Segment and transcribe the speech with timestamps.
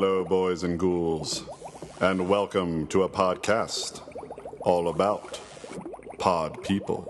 [0.00, 1.42] Hello, boys and ghouls,
[2.00, 4.00] and welcome to a podcast
[4.60, 5.40] all about
[6.20, 7.02] pod people.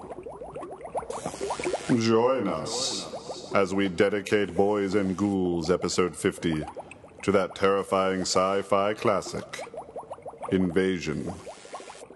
[1.98, 6.64] Join us as we dedicate Boys and Ghouls episode 50
[7.24, 9.60] to that terrifying sci fi classic,
[10.50, 11.34] Invasion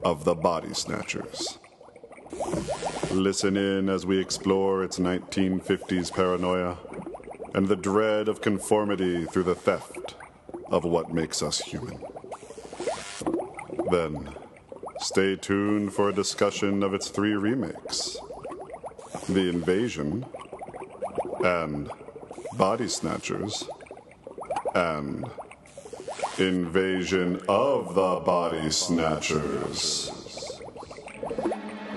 [0.02, 1.58] of the Body Snatchers.
[3.10, 6.78] Listen in as we explore its 1950s paranoia
[7.54, 10.14] and the dread of conformity through the theft
[10.72, 12.02] of what makes us human.
[13.90, 14.34] Then,
[14.98, 18.16] stay tuned for a discussion of its three remakes
[19.28, 20.24] The Invasion,
[21.44, 21.90] and
[22.56, 23.64] Body Snatchers,
[24.74, 25.26] and
[26.38, 30.10] Invasion of the Body Snatchers.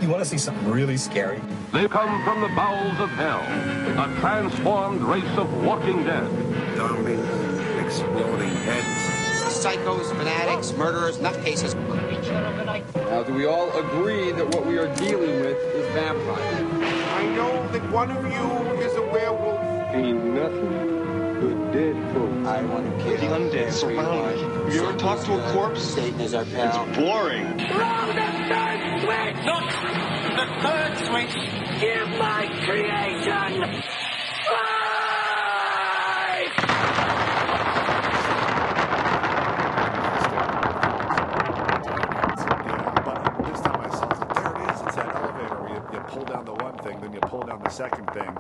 [0.02, 1.40] You want to see something really scary?
[1.72, 6.30] They come from the bowels of hell, a transformed race of walking dead.
[6.76, 7.20] Zombies,
[7.96, 9.56] exploding heads.
[9.56, 11.74] Psychos, fanatics, murderers, nutcases.
[13.10, 16.84] Now, do we all agree that what we are dealing with is vampires?
[17.14, 19.62] I know that one of you is a werewolf.
[19.94, 20.96] Ain't nothing
[21.40, 22.48] but dead folks.
[22.48, 24.76] I want to kill The undead surround me.
[24.76, 25.82] You ever talk to a corpse?
[25.82, 26.86] Satan is our pal.
[26.86, 27.46] It's boring.
[42.66, 44.36] Yeah, but this time I saw it.
[44.36, 44.82] There it is.
[44.82, 47.62] It's that elevator where you, you pull down the one thing, then you pull down
[47.64, 48.36] the second thing,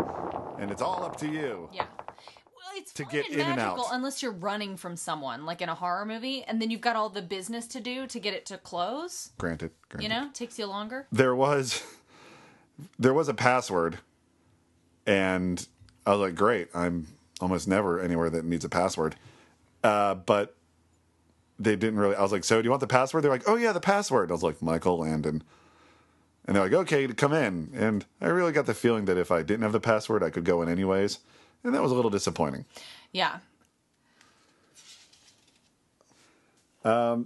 [0.59, 1.69] and it's all up to you.
[1.73, 1.85] Yeah.
[1.97, 3.93] Well, it's To get in and magical out.
[3.93, 7.09] unless you're running from someone, like in a horror movie, and then you've got all
[7.09, 9.31] the business to do to get it to close.
[9.37, 10.03] Granted, granted.
[10.03, 11.07] You know, takes you longer.
[11.11, 11.83] there was
[12.99, 13.99] there was a password,
[15.05, 15.65] and
[16.05, 16.69] I was like, "Great!
[16.73, 17.07] I'm
[17.41, 19.15] almost never anywhere that needs a password."
[19.83, 20.55] Uh, but
[21.59, 22.15] they didn't really.
[22.15, 24.31] I was like, "So do you want the password?" They're like, "Oh yeah, the password."
[24.31, 25.43] I was like, "Michael Landon,"
[26.45, 29.41] and they're like, "Okay, come in." And I really got the feeling that if I
[29.41, 31.19] didn't have the password, I could go in anyways,
[31.63, 32.65] and that was a little disappointing.
[33.11, 33.37] Yeah.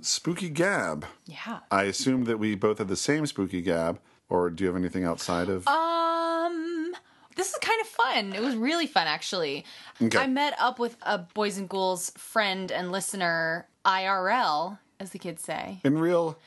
[0.01, 1.05] Spooky Gab.
[1.25, 1.59] Yeah.
[1.71, 5.03] I assumed that we both had the same Spooky Gab, or do you have anything
[5.03, 5.67] outside of?
[5.67, 6.93] Um,
[7.35, 8.33] this is kind of fun.
[8.33, 9.65] It was really fun, actually.
[10.01, 10.17] Okay.
[10.17, 15.43] I met up with a Boys and Ghouls friend and listener, IRL, as the kids
[15.43, 15.79] say.
[15.83, 16.37] in real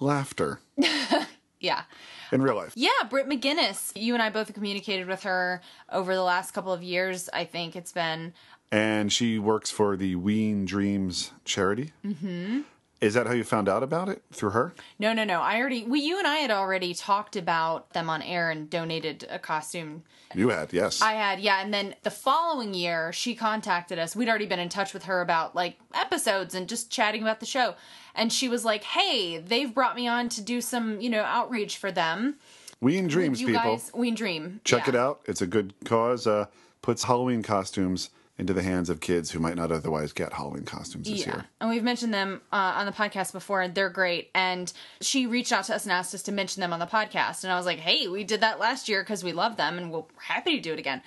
[0.00, 0.60] laughter,
[1.62, 1.82] Yeah.
[2.30, 2.72] in real life.
[2.76, 3.92] Yeah, Britt McGinnis.
[3.96, 7.30] You and I both communicated with her over the last couple of years.
[7.32, 8.34] I think it's been.
[8.70, 11.92] and she works for the Ween Dreams charity.
[12.04, 12.60] Mm-hmm.
[13.02, 14.72] Is that how you found out about it through her?
[15.00, 15.40] No, no, no.
[15.40, 15.82] I already.
[15.84, 20.04] We, you and I had already talked about them on air and donated a costume.
[20.36, 21.02] You had, yes.
[21.02, 21.60] I had, yeah.
[21.60, 24.14] And then the following year, she contacted us.
[24.14, 27.46] We'd already been in touch with her about like episodes and just chatting about the
[27.46, 27.74] show.
[28.14, 31.78] And she was like, "Hey, they've brought me on to do some, you know, outreach
[31.78, 32.36] for them.
[32.80, 34.60] Ween Dreams, you people, guys, we dream.
[34.64, 34.90] check Yeah.
[34.90, 35.20] it out.
[35.26, 36.26] It's a good cause.
[36.26, 36.46] Uh,
[36.82, 41.08] puts Halloween costumes into the hands of kids who might not otherwise get Halloween costumes
[41.08, 41.44] this Yeah, year.
[41.60, 44.30] and we've mentioned them uh, on the podcast before, and they're great.
[44.34, 47.44] And she reached out to us and asked us to mention them on the podcast,
[47.44, 49.92] and I was like, "Hey, we did that last year because we love them, and
[49.92, 51.02] we're happy to do it again."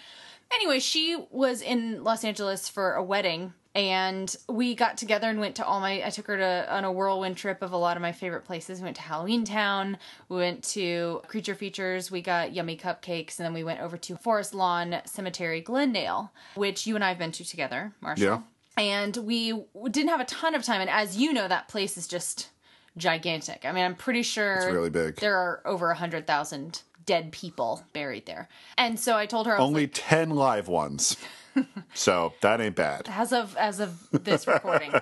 [0.54, 5.56] Anyway, she was in Los Angeles for a wedding, and we got together and went
[5.58, 6.02] to all my.
[6.04, 8.80] I took her to on a whirlwind trip of a lot of my favorite places.
[8.80, 9.98] We went to Halloween Town,
[10.30, 14.16] we went to Creature Features, we got yummy cupcakes, and then we went over to
[14.16, 18.42] Forest Lawn Cemetery, Glendale, which you and I have been to together, Marshall Yeah.
[18.78, 19.54] and we
[19.92, 22.50] didn't have a ton of time and as you know that place is just
[22.98, 25.18] gigantic i mean i'm pretty sure It's really big.
[25.18, 28.48] there are over a hundred thousand dead people buried there
[28.78, 31.18] and so i told her I was Only like, 10 live ones.
[31.94, 33.08] so that ain't bad.
[33.10, 34.94] as of as of this recording.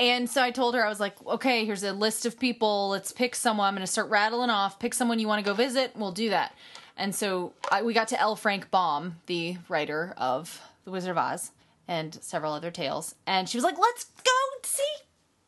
[0.00, 2.90] And so i told her i was like okay here's a list of people.
[2.90, 3.66] Let's pick someone.
[3.66, 4.78] I'm going to start rattling off.
[4.78, 5.90] Pick someone you want to go visit.
[5.96, 6.54] We'll do that.
[6.96, 8.36] And so I, we got to l.
[8.36, 11.50] Frank baum the writer of the wizard of oz
[11.88, 13.16] and several other tales.
[13.26, 14.30] And she was like let's go
[14.62, 14.84] see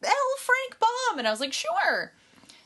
[0.04, 0.12] l.
[0.40, 1.18] Frank baum.
[1.20, 2.12] And i was like sure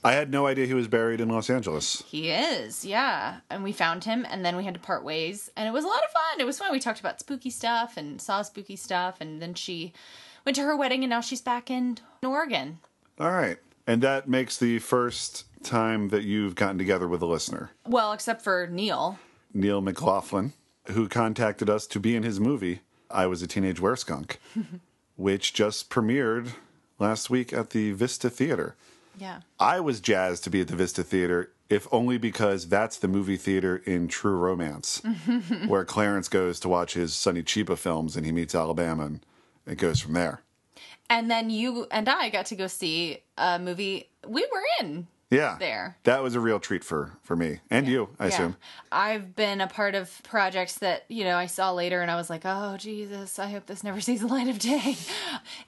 [0.04, 2.02] I had no idea he was buried in Los Angeles.
[2.06, 5.66] he is yeah and we found him and then we had to part ways and
[5.66, 8.20] it was a lot of fun it was fun we talked about spooky stuff and
[8.20, 9.92] saw spooky stuff and then she
[10.44, 12.78] went to her wedding and now she's back in oregon
[13.18, 13.58] All right.
[13.86, 17.70] And that makes the first time that you've gotten together with a listener.
[17.86, 19.18] Well, except for Neil.
[19.52, 20.54] Neil McLaughlin,
[20.86, 22.80] who contacted us to be in his movie,
[23.10, 24.36] I Was a Teenage Wereskunk,
[25.16, 26.54] which just premiered
[26.98, 28.74] last week at the Vista Theater.
[29.18, 29.40] Yeah.
[29.58, 33.36] I was jazzed to be at the Vista Theater, if only because that's the movie
[33.36, 35.02] theater in True Romance,
[35.66, 39.20] where Clarence goes to watch his Sonny Chiba films and he meets Alabama and
[39.66, 40.42] it goes from there.
[41.08, 45.56] And then you and I got to go see a movie we were in Yeah.
[45.58, 45.96] there.
[46.04, 48.56] That was a real treat for for me and you, I assume.
[48.92, 52.30] I've been a part of projects that, you know, I saw later and I was
[52.30, 54.96] like, oh, Jesus, I hope this never sees the light of day.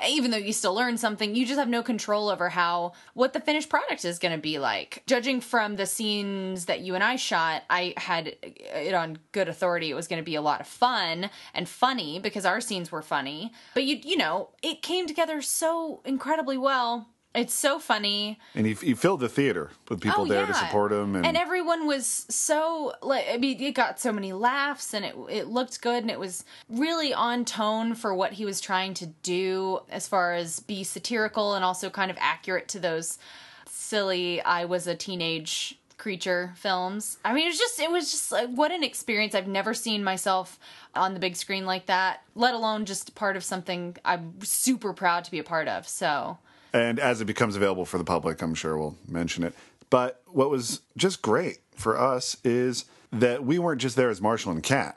[0.06, 3.40] Even though you still learn something, you just have no control over how, what the
[3.40, 5.02] finished product is going to be like.
[5.06, 9.90] Judging from the scenes that you and I shot, I had it on good authority.
[9.90, 13.02] It was going to be a lot of fun and funny because our scenes were
[13.02, 13.52] funny.
[13.74, 17.08] But you, you know, it came together so incredibly well.
[17.36, 18.38] It's so funny.
[18.54, 21.14] And he, you filled the theater with people Oh, there to support him.
[21.14, 25.46] And, everyone was so like I mean it got so many laughs and it it
[25.46, 29.80] looked good and it was really on tone for what he was trying to do
[29.90, 33.18] as far as be satirical and also kind of accurate to those
[33.66, 37.18] silly I was a teenage creature films.
[37.22, 39.34] I mean it was just it was just like what an experience.
[39.34, 40.58] I've never seen myself
[40.94, 45.24] on the big screen like that, let alone just part of something I'm super proud
[45.24, 45.86] to be a part of.
[45.86, 46.38] So
[46.72, 49.54] and as it becomes available for the public, I'm sure we'll mention it.
[49.90, 54.52] But what was just great for us is that we weren't just there as Marshall
[54.52, 54.96] and Kat.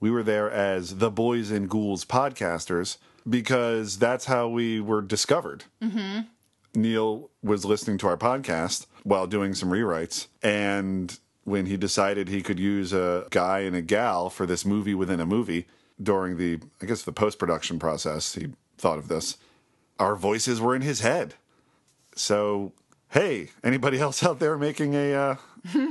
[0.00, 2.96] We were there as the Boys and Ghouls podcasters
[3.28, 5.64] because that's how we were discovered.
[5.82, 6.26] mhm.
[6.74, 10.28] Neil was listening to our podcast while doing some rewrites.
[10.42, 14.94] And when he decided he could use a guy and a gal for this movie
[14.94, 15.66] within a movie
[16.00, 19.36] during the, I guess, the post production process, he thought of this.
[20.00, 21.34] Our voices were in his head.
[22.16, 22.72] So,
[23.10, 25.36] hey, anybody else out there making a, uh,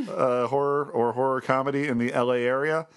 [0.10, 2.88] a horror or horror comedy in the LA area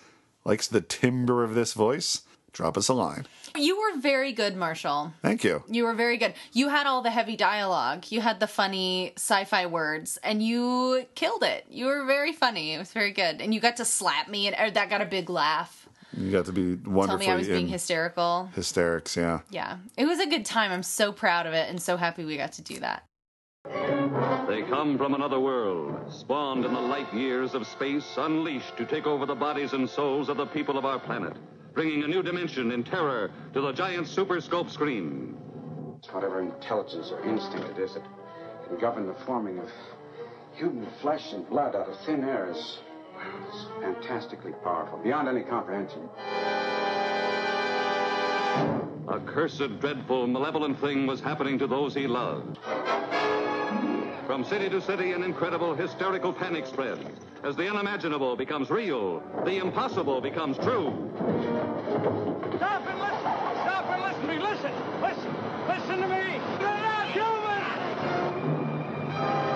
[0.44, 2.23] likes the timbre of this voice?
[2.53, 3.26] Drop us a line.
[3.56, 5.12] you were very good, Marshall.
[5.23, 5.62] Thank you.
[5.69, 6.35] You were very good.
[6.53, 8.05] You had all the heavy dialogue.
[8.11, 11.65] You had the funny sci-fi words, and you killed it.
[11.70, 12.75] You were very funny.
[12.75, 15.31] It was very good, and you got to slap me, and that got a big
[15.31, 15.81] laugh.
[16.17, 16.85] You got to be wonderful.
[16.85, 18.50] Tell wonderfully me I was being hysterical.
[18.55, 19.41] hysterics, yeah.
[19.50, 20.70] Yeah, it was a good time.
[20.70, 23.05] I'm so proud of it, and so happy we got to do that.
[24.49, 29.06] They come from another world, spawned in the light years of space, unleashed to take
[29.06, 31.35] over the bodies and souls of the people of our planet,
[31.73, 35.37] bringing a new dimension in terror to the giant super scope screen.
[36.11, 38.03] Whatever intelligence or instinct it is that
[38.69, 39.70] can govern the forming of
[40.55, 42.92] human flesh and blood out of thin air is, well,
[43.49, 46.09] it's fantastically powerful, beyond any comprehension.
[49.09, 52.59] A cursed, dreadful, malevolent thing was happening to those he loved.
[54.26, 56.99] From city to city, an incredible, hysterical panic spread.
[57.43, 61.11] As the unimaginable becomes real, the impossible becomes true.
[62.56, 63.32] Stop and listen!
[63.62, 64.38] Stop and listen to me!
[64.38, 64.73] Listen!
[65.03, 65.35] Listen!
[65.69, 66.41] Listen to me!
[66.61, 69.51] They're not human!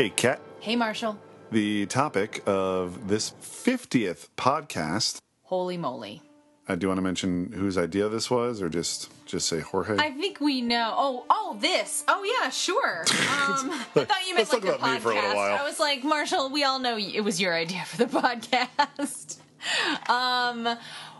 [0.00, 0.40] Hey, Kat.
[0.60, 1.18] Hey, Marshall.
[1.52, 5.18] The topic of this 50th podcast.
[5.42, 6.22] Holy moly!
[6.66, 9.98] Uh, do you want to mention whose idea this was, or just just say Jorge?
[9.98, 10.94] I think we know.
[10.96, 12.02] Oh, oh, this.
[12.08, 13.04] Oh, yeah, sure.
[13.10, 15.58] Um, I thought you meant Let's like talk a about me for a podcast.
[15.60, 19.36] I was like, Marshall, we all know it was your idea for the podcast.
[20.08, 20.78] um,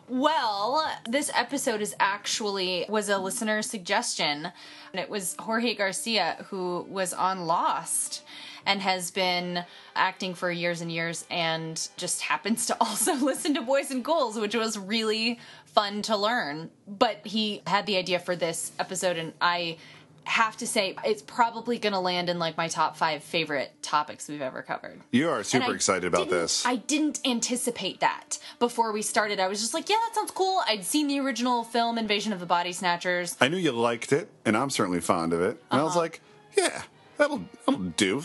[0.08, 4.50] well, this episode is actually was a listener suggestion,
[4.92, 8.22] and it was Jorge Garcia who was on Lost
[8.70, 9.64] and has been
[9.96, 14.38] acting for years and years and just happens to also listen to Boys and Ghouls,
[14.38, 16.70] which was really fun to learn.
[16.86, 19.76] But he had the idea for this episode, and I
[20.24, 24.28] have to say it's probably going to land in like my top five favorite topics
[24.28, 25.00] we've ever covered.
[25.10, 26.64] you are super excited about this.
[26.64, 29.40] I didn't anticipate that before we started.
[29.40, 30.60] I was just like, yeah, that sounds cool.
[30.68, 33.36] I'd seen the original film Invasion of the Body Snatchers.
[33.40, 35.60] I knew you liked it, and I'm certainly fond of it.
[35.70, 36.00] And I was Uh-huh.
[36.00, 36.20] like,
[36.56, 36.82] yeah,
[37.16, 38.22] that'll, that'll do.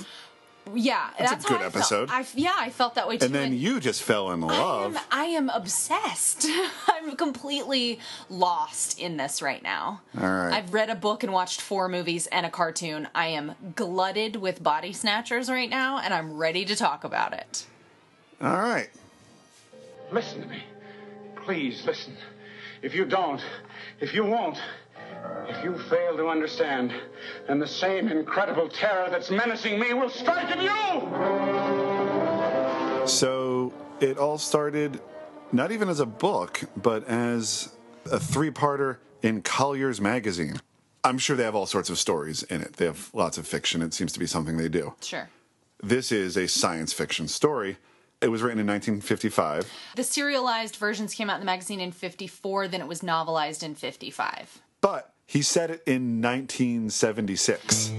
[0.73, 2.09] Yeah, That's a good how I episode.
[2.09, 2.27] Felt.
[2.27, 3.25] I, yeah, I felt that way too.
[3.25, 4.97] And then you just fell in love.
[5.11, 6.47] I am obsessed.
[6.87, 10.01] I'm completely lost in this right now.
[10.19, 10.53] All right.
[10.53, 13.07] I've read a book and watched four movies and a cartoon.
[13.13, 17.65] I am glutted with body snatchers right now, and I'm ready to talk about it.
[18.41, 18.89] All right.
[20.11, 20.63] Listen to me.
[21.45, 22.15] Please listen.
[22.81, 23.41] If you don't,
[23.99, 24.57] if you won't,
[25.47, 26.93] if you fail to understand,
[27.47, 30.67] then the same incredible terror that's menacing me will strike at you!
[33.07, 34.99] So it all started
[35.51, 37.73] not even as a book, but as
[38.11, 40.59] a three parter in Collier's Magazine.
[41.03, 42.73] I'm sure they have all sorts of stories in it.
[42.73, 43.81] They have lots of fiction.
[43.81, 44.95] It seems to be something they do.
[45.01, 45.29] Sure.
[45.83, 47.77] This is a science fiction story.
[48.21, 49.71] It was written in 1955.
[49.95, 53.75] The serialized versions came out in the magazine in 54, then it was novelized in
[53.75, 54.61] 55.
[54.81, 57.91] But he said it in 1976.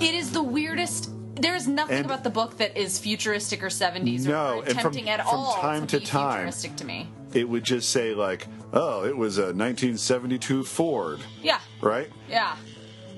[0.00, 1.10] It is the weirdest.
[1.36, 5.10] There is nothing and about the book that is futuristic or 70s no, or tempting
[5.10, 5.52] at all.
[5.52, 7.08] From time to, to time, futuristic to me.
[7.34, 11.60] It would just say like, "Oh, it was a 1972 Ford." Yeah.
[11.82, 12.10] Right.
[12.28, 12.56] Yeah.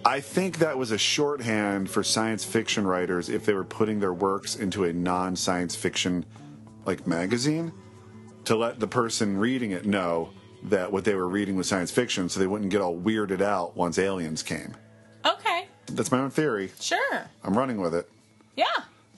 [0.05, 4.13] I think that was a shorthand for science fiction writers if they were putting their
[4.13, 6.25] works into a non-science fiction
[6.85, 7.73] like magazine
[8.45, 10.31] to let the person reading it know
[10.65, 13.77] that what they were reading was science fiction so they wouldn't get all weirded out
[13.77, 14.75] once aliens came.
[15.25, 16.71] Okay, That's my own theory.
[16.81, 17.25] sure.
[17.45, 18.09] I'm running with it.
[18.57, 18.65] Yeah.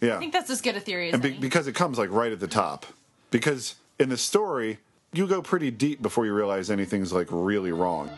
[0.00, 0.16] Yeah.
[0.16, 1.38] I think that's as good a theory as and be- any.
[1.38, 2.84] because it comes like right at the top.
[3.30, 4.78] Because in the story,
[5.12, 8.08] you go pretty deep before you realize anything's like really wrong.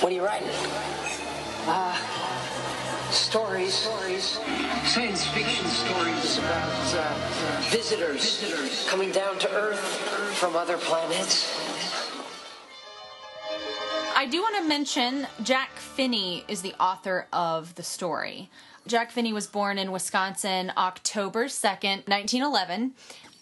[0.00, 0.48] What are you writing?
[1.66, 1.96] Uh,
[3.12, 3.74] stories.
[3.74, 4.38] Stories.
[4.84, 8.40] Science fiction stories about uh, visitors.
[8.40, 9.80] Visitors coming down to Earth
[10.38, 11.58] from other planets.
[14.14, 18.50] I do want to mention Jack Finney is the author of the story.
[18.86, 22.92] Jack Finney was born in Wisconsin October 2nd, 1911.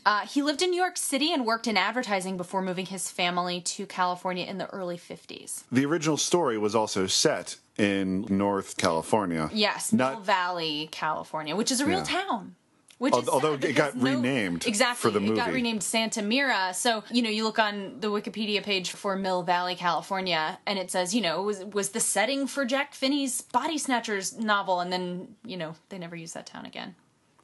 [0.06, 3.60] Uh, he lived in New York City and worked in advertising before moving his family
[3.60, 5.64] to California in the early 50s.
[5.70, 9.48] The original story was also set in North California.
[9.52, 12.04] Yes, Mill Not Valley, California, which is a real Yeah.
[12.04, 12.54] town.
[12.98, 15.82] Which Al- is although it got no- renamed exactly for the movie, it got renamed
[15.82, 16.74] Santa Mira.
[16.74, 20.90] So you know, you look on the Wikipedia page for Mill Valley, California, and it
[20.90, 25.34] says you know was was the setting for Jack Finney's Body Snatchers novel, and then
[25.46, 26.94] you know they never used that town again.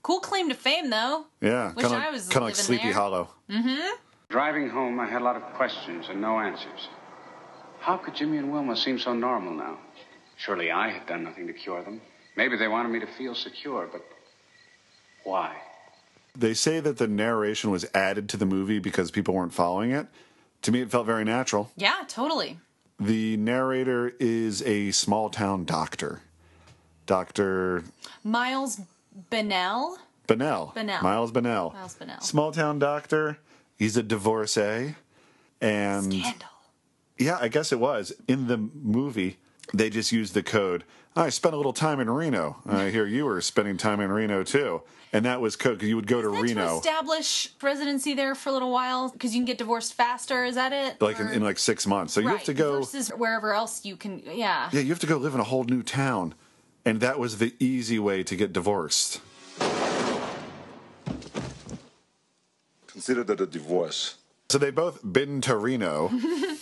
[0.02, 1.24] Cool claim to fame, though.
[1.40, 2.92] yeah, Wish kind I of was kind of like Sleepy there.
[2.92, 3.30] Hollow.
[3.50, 3.94] Mm-hmm.
[4.28, 6.88] Driving home, I had a lot of questions and no answers.
[7.80, 9.78] How could Jimmy and Wilma seem so normal now?
[10.36, 12.00] Surely I had done nothing to cure them.
[12.36, 14.02] Maybe they wanted me to feel secure, but
[15.24, 15.56] why?
[16.34, 20.06] They say that the narration was added to the movie because people weren't following it.
[20.62, 21.70] To me, it felt very natural.
[21.76, 22.58] Yeah, totally.
[23.00, 26.22] The narrator is a small town doctor,
[27.06, 27.84] Doctor
[28.24, 28.80] Miles
[29.30, 29.98] Bennell.
[30.26, 30.72] Bennell.
[30.74, 31.02] Bennell.
[31.02, 31.70] Miles Bennell.
[31.72, 32.20] Miles Bennell.
[32.20, 33.38] Small town doctor.
[33.78, 34.94] He's a divorcee.
[35.60, 36.48] And Scandal.
[37.18, 38.12] yeah, I guess it was.
[38.26, 39.38] In the movie,
[39.74, 40.84] they just used the code.
[41.14, 42.58] I spent a little time in Reno.
[42.66, 44.82] I hear you were spending time in Reno too.
[45.12, 48.50] And that was code because you would go to To Reno establish residency there for
[48.50, 50.44] a little while because you can get divorced faster.
[50.44, 51.00] Is that it?
[51.00, 52.12] like in, Or- in like six months.
[52.12, 52.78] So you have Right, to go.
[52.80, 54.20] versus wherever else you can.
[54.26, 54.68] Yeah.
[54.72, 56.34] Yeah, you have to go live in a whole new town.
[56.84, 59.20] And that was the easy way to get divorced.
[62.86, 64.16] Consider that a divorce.
[64.48, 66.10] So they'd both been to Reno,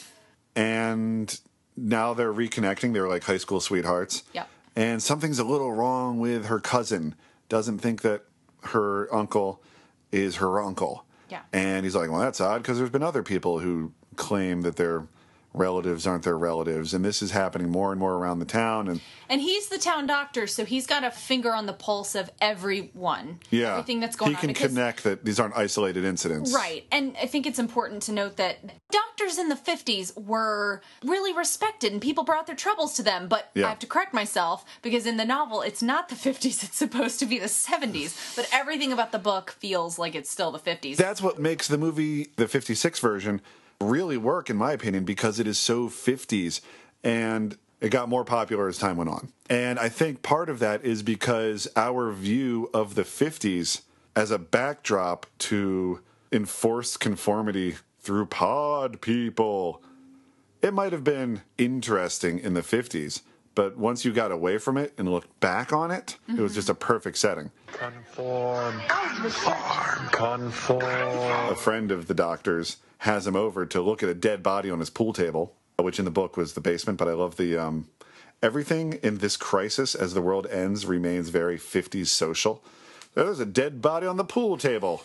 [0.57, 1.39] and
[1.77, 2.93] now they're reconnecting.
[2.93, 4.25] They were like high school sweethearts.
[4.33, 4.49] Yep.
[4.77, 7.15] And something's a little wrong with her cousin.
[7.49, 8.25] Doesn't think that
[8.65, 9.63] her uncle
[10.11, 11.05] is her uncle.
[11.29, 11.43] Yeah.
[11.53, 15.07] And he's like, well, that's odd because there's been other people who claim that their
[15.55, 16.93] relatives aren't their relatives.
[16.93, 18.89] And this is happening more and more around the town.
[18.89, 22.29] And And he's the town doctor, so he's got a finger on the pulse of
[22.41, 23.39] everyone.
[23.51, 24.33] yeah, Everything that's going on.
[24.33, 24.41] he on.
[24.41, 26.53] can because- connect that these aren't isolated incidents.
[26.53, 26.85] Right.
[26.91, 28.59] And I think it's important to note that
[28.91, 33.29] doctors in the 50s were really respected and people brought their troubles to them.
[33.29, 33.67] But Yeah.
[33.67, 37.19] I have to correct myself because in the novel, it's not the 50s, it's supposed
[37.21, 38.35] to be the 70s.
[38.37, 40.97] But everything about the book feels like it's still the 50s.
[40.97, 43.41] That's what makes the movie, the 56 version,
[43.81, 46.61] really work, in my opinion, because it is so 50s.
[47.03, 49.33] And it got more popular as time went on.
[49.51, 53.83] And I think part of that is because our view of the 50s
[54.17, 56.01] as a backdrop to
[56.33, 59.83] enforced conformity through pod people,
[60.63, 63.21] it might have been interesting in the 50s.
[63.55, 66.69] But once you got away from it and looked back on it, it was just
[66.69, 66.81] a mm-hmm.
[66.81, 67.51] perfect setting.
[67.69, 68.81] Conform.
[68.89, 70.09] Conform.
[70.11, 71.53] Conform.
[71.53, 74.81] a friend of the doctor's has him over to look at a dead body on
[74.81, 76.99] his pool table, which in the book was the basement.
[76.99, 77.89] But I love the um,
[78.43, 82.65] everything in this crisis as the world ends remains very 50s social.
[83.13, 85.03] There's a dead body on the pool table.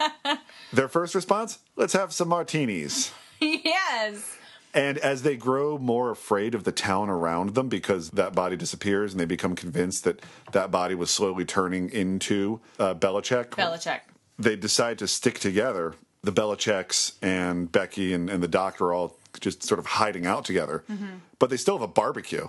[0.74, 3.12] Their first response: Let's have some martinis.
[3.40, 4.36] yes.
[4.74, 9.12] And as they grow more afraid of the town around them because that body disappears
[9.12, 10.20] and they become convinced that
[10.52, 14.00] that body was slowly turning into uh, Belicec, Belicec.
[14.38, 15.94] they decide to stick together.
[16.22, 20.44] The Belicecs and Becky and, and the doctor are all just sort of hiding out
[20.44, 21.16] together, Mm-hmm.
[21.38, 22.46] but they still have a barbecue.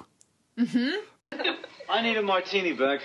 [0.58, 1.40] Mm-hmm.
[1.90, 3.02] I need a martini, Beck.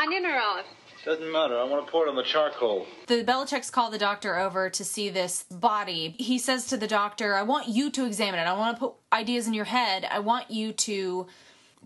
[0.00, 0.66] Onion or olive?
[1.04, 1.58] Doesn't matter.
[1.58, 2.86] I want to pour it on the charcoal.
[3.06, 6.14] The Belicecs call the doctor over to see this body.
[6.18, 8.44] He says to the doctor, I want you to examine it.
[8.44, 10.06] I want to put ideas in your head.
[10.10, 11.26] I want you to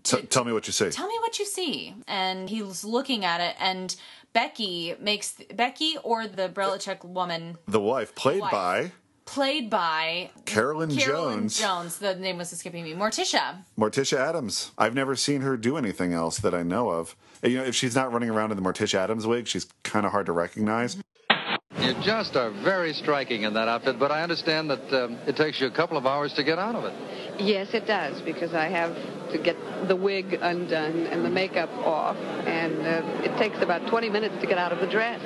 [0.03, 0.89] T- tell me what you see.
[0.89, 1.95] tell me what you see.
[2.07, 3.95] And he's looking at it, and
[4.33, 8.51] Becky makes Becky or the Belicec woman, the wife, played Wife.
[8.51, 8.91] by
[9.25, 11.97] played by Carolyn, Carolyn Jones, Jones.
[11.99, 12.93] The name was escaping me.
[12.93, 13.63] Morticia.
[13.77, 14.71] Morticia Addams.
[14.77, 17.15] I've never seen her do anything else that I know of.
[17.43, 20.11] You know, if she's not running around in the Morticia Addams wig, she's kind of
[20.11, 20.97] hard to recognize.
[21.79, 25.59] You just are very striking in that outfit, but I understand that um, it takes
[25.59, 26.93] you a couple of hours to get out of it.
[27.39, 28.95] Yes, it does, because I have
[29.31, 34.09] to get the wig undone and the makeup off, and uh, it takes about 20
[34.09, 35.19] minutes to get out of the dress.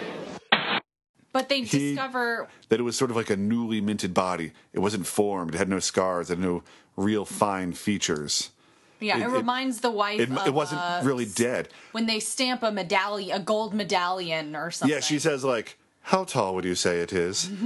[1.34, 4.54] But they He- discover That it was sort of like a newly minted body.
[4.74, 5.54] It wasn't formed.
[5.54, 6.30] It had no scars.
[6.30, 6.64] It had no
[6.96, 8.50] real fine features.
[9.00, 11.70] yeah, it, it- it- reminds the wife It, of, it wasn't uh, really dead.
[11.92, 14.96] when they stamp a medallion, a gold medallion or something.
[14.96, 17.52] Yeah, she says like, "How tall would you say it is?"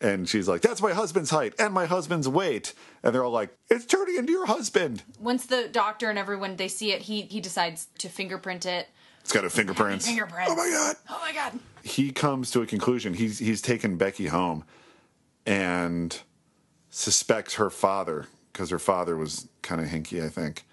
[0.00, 3.56] and she's like, "That's my husband's height and my husband's weight." And they're all like,
[3.68, 7.40] "It's turning into your husband." Once the doctor and everyone they see it, he he
[7.40, 8.88] decides to fingerprint it.
[9.20, 10.02] It's got a fingerprint.
[10.02, 10.50] Fingerprints.
[10.52, 10.96] Oh my god!
[11.10, 11.58] Oh my god!
[11.82, 13.14] He comes to a conclusion.
[13.14, 14.64] He's he's taken Becky home,
[15.46, 16.18] and
[16.90, 20.64] suspects her father because her father was kind of hinky, I think.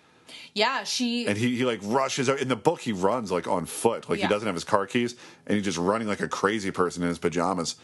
[0.54, 1.28] Yeah, she.
[1.28, 2.82] And he, he like rushes out in the book.
[2.82, 4.28] He runs like on foot, like Yeah.
[4.28, 5.16] he doesn't have his car keys,
[5.46, 7.76] and he's just running like a crazy person in his pajamas,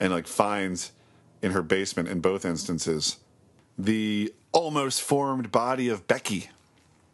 [0.00, 0.92] and like finds
[1.42, 3.18] in her basement in both instances
[3.78, 6.50] the almost formed body of Becky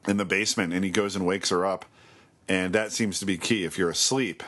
[0.09, 1.85] in the basement, and he goes and wakes her up,
[2.49, 3.65] and that seems to be key.
[3.65, 4.43] If you're asleep,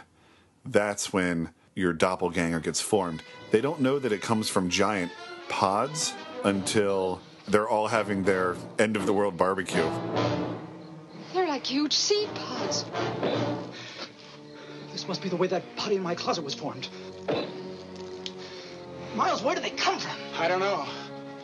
[0.64, 3.22] that's when your doppelganger gets formed.
[3.50, 5.12] They don't know that it comes from giant
[5.48, 6.14] pods
[6.44, 9.88] until they're all having their end of the world barbecue.
[11.32, 12.84] They're like huge seed pods.
[14.92, 16.88] This must be the way that body in my closet was formed.
[19.14, 20.16] Miles, where do they come from?
[20.38, 20.86] I don't know.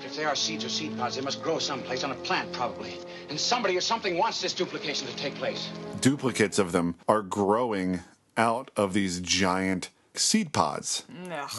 [0.05, 2.99] If they are seeds or seed pods, they must grow someplace on a plant, probably.
[3.31, 5.71] And somebody or something wants this duplication to take place.
[6.01, 8.01] duplicates of them are growing
[8.37, 11.05] out of these giant seed pods.
[11.31, 11.51] Ugh.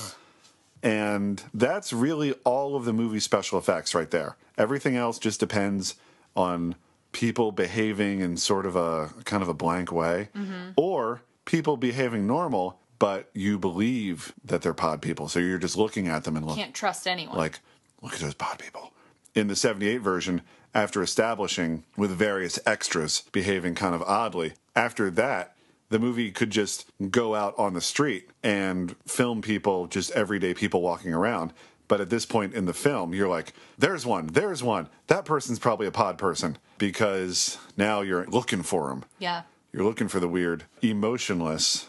[0.83, 4.37] And that's really all of the movie special effects right there.
[4.57, 5.95] Everything else just depends
[6.35, 6.75] on
[7.11, 10.71] people behaving in sort of a kind of a blank way mm-hmm.
[10.75, 16.07] or people behaving normal but you believe that they're pod people so you're just looking
[16.07, 17.37] at them and look, Can't trust anyone.
[17.37, 17.59] like,
[18.01, 18.93] look at those pod people.
[19.33, 20.41] In the 78 version,
[20.73, 25.55] after establishing with various extras behaving kind of oddly, after that,
[25.89, 30.81] the movie could just go out on the street and film people, just everyday people
[30.81, 31.53] walking around.
[31.87, 34.89] But at this point in the film, you're like, there's one, there's one.
[35.07, 39.03] That person's probably a pod person because now you're looking for them.
[39.19, 39.43] yeah.
[39.71, 41.87] You're looking for the weird, emotionless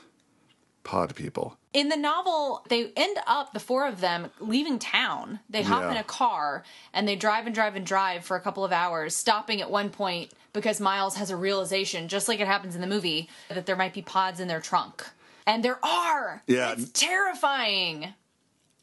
[0.86, 1.58] pod people.
[1.74, 5.40] In the novel, they end up the four of them leaving town.
[5.50, 5.90] They hop Yeah.
[5.90, 6.62] in a car
[6.94, 9.90] and they drive and drive and drive for a couple of hours, stopping at one
[9.90, 13.76] point because Miles has a realization, just like it happens in the movie, that there
[13.76, 15.04] might be pods in their trunk.
[15.46, 16.42] And there are.
[16.46, 16.72] Yeah.
[16.72, 18.14] It's terrifying.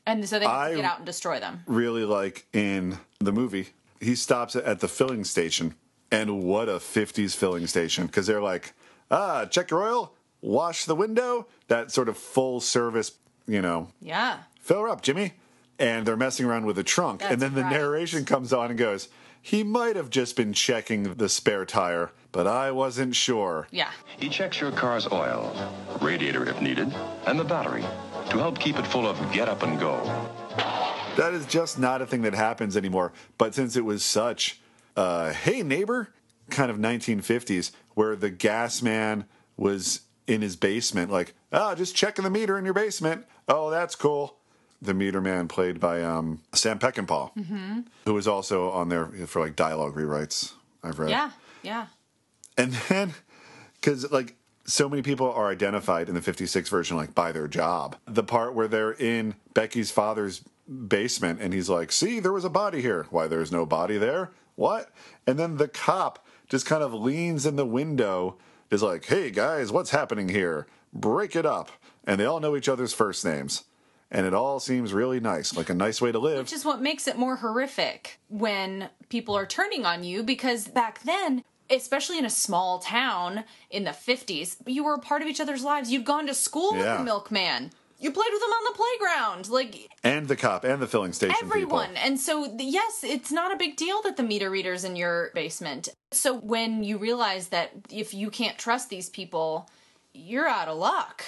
[0.06, 1.64] And so they I- get out and destroy them.
[1.66, 3.70] really like in the movie.
[4.00, 5.76] He stops at the filling station,
[6.12, 8.74] and what a 50s filling station because they're like,
[9.10, 13.14] ah, check your oil, wash the window, that sort of full service,
[13.48, 14.38] you know, Yeah.
[14.62, 15.34] fill her up, Jimmy.
[15.80, 17.24] And they're messing around with the trunk.
[17.24, 19.10] and then the narration comes on and goes,
[19.42, 23.68] he might have just been checking the spare tire, but I wasn't sure.
[23.72, 23.90] Yeah.
[24.18, 25.52] He checks your car's oil,
[26.00, 26.94] radiator if needed,
[27.26, 27.82] and the battery
[28.30, 29.96] to help keep it full of get up and go.
[31.18, 33.14] That is just not a thing that happens anymore.
[33.40, 34.62] But since it was such,
[34.96, 36.10] uh, hey neighbor,
[36.52, 39.26] kind of 1950s, where the gas man
[39.58, 43.26] was in his basement, like, ah, just checking the meter in your basement.
[43.48, 44.38] Oh, that's cool.
[44.82, 47.80] The meter man played by um, Sam Peckinpah, Mm-hmm.
[48.06, 50.54] who was also on there for like dialogue rewrites.
[50.84, 51.10] I've read.
[51.10, 51.32] Yeah.
[51.62, 51.88] Yeah.
[52.58, 53.14] And then,
[53.76, 57.96] because like so many people are identified in the 56 version, like by their job.
[58.06, 60.42] The part where they're in Becky's father's
[60.88, 63.08] basement and he's like, see, there was a body here.
[63.10, 64.32] Why, there's no body there?
[64.56, 64.90] What?
[65.28, 68.38] And then the cop just kind of leans in the window,
[68.72, 70.68] is like, hey guys, what's happening here?
[70.94, 71.72] Break it up.
[72.06, 73.64] And they all know each other's first names.
[74.12, 76.40] And it all seems really nice, like a nice way to live.
[76.46, 81.02] Which is what makes it more horrific when people are turning on you because back
[81.04, 85.42] then, especially in a small town in the 50s, you were a part of each
[85.42, 85.92] other's lives.
[85.92, 86.98] You'd gone to school with Yeah.
[86.98, 87.72] the milkman.
[88.04, 89.50] You played with them on the playground.
[89.50, 91.90] Like And the cop and the filling station everyone.
[91.92, 92.04] people.
[92.06, 95.88] And so, yes, it's not a big deal that the meter reader's in your basement.
[96.12, 99.70] So when you realize that if you can't trust these people,
[100.14, 101.24] you're out of luck.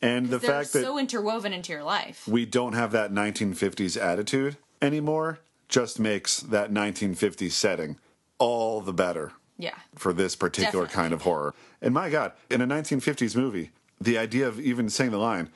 [0.00, 2.26] And the fact that so interwoven into your life.
[2.26, 7.98] we don't have that 1950s attitude anymore just makes that 1950s setting
[8.38, 9.74] all the better Yeah.
[9.94, 11.02] for this particular Definitely.
[11.02, 11.54] kind of horror.
[11.82, 15.50] And my God, in a 1950s movie, the idea of even saying the line,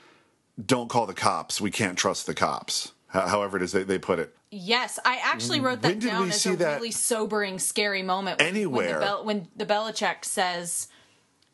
[0.63, 2.93] don't call the cops, we can't trust the cops.
[3.07, 4.35] However, it is they, they put it.
[4.51, 8.39] Yes, I actually wrote that down as a that really sobering, scary moment.
[8.39, 8.85] when- anywhere?
[8.85, 10.87] when the, Bel- when the Belicec says,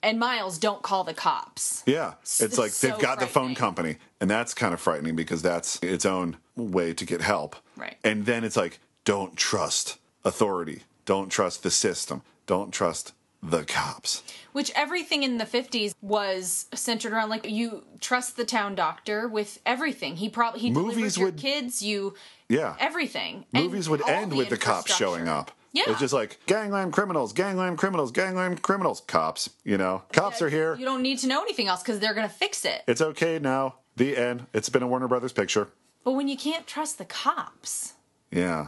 [0.04, 3.98] "And Miles, don't call the cops." Yeah, it's like so they've got the phone company,
[4.20, 7.56] and that's kind of frightening because that's its own way to get help.
[7.78, 7.98] Right.
[8.04, 14.24] And then it's like, don't trust authority, don't trust the system, don't trust the cops.
[14.52, 19.60] Which everything in the 50s was centered around like you trust the town doctor with
[19.66, 20.18] everything.
[20.18, 22.14] He probably he Movies delivers your would- kids, you
[22.50, 22.76] Yeah.
[22.80, 23.46] everything.
[23.54, 25.52] And Movies would all end with the cops showing up.
[25.74, 25.84] Yeah.
[25.88, 29.50] It's just like gangland criminals, gangland criminals, gangland criminals, cops.
[29.64, 30.76] You know, cops are here.
[30.76, 32.84] You don't need to know anything else because they're going to fix it.
[32.88, 33.76] It's okay now.
[33.96, 34.48] The end.
[34.54, 35.70] It's been a Warner Brothers picture.
[36.04, 37.94] But when you can't trust the cops,
[38.32, 38.68] Yeah.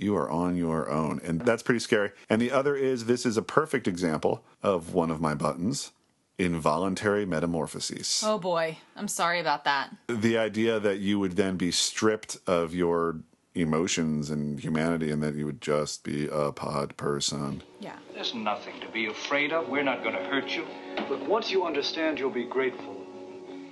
[0.00, 1.20] You are on your own.
[1.24, 2.10] And that's pretty scary.
[2.28, 5.92] And the other is this is a perfect example of one of my buttons
[6.38, 8.22] involuntary metamorphoses.
[8.24, 9.94] oh boy, I'm sorry about that.
[10.08, 13.20] The idea that you would then be stripped of your
[13.54, 17.62] emotions and humanity and that you would just be a pod person.
[17.78, 17.96] Yeah.
[18.14, 19.68] There's nothing to be afraid of.
[19.68, 20.66] We're not going to hurt you.
[21.08, 22.96] Look, once you understand, you'll be grateful.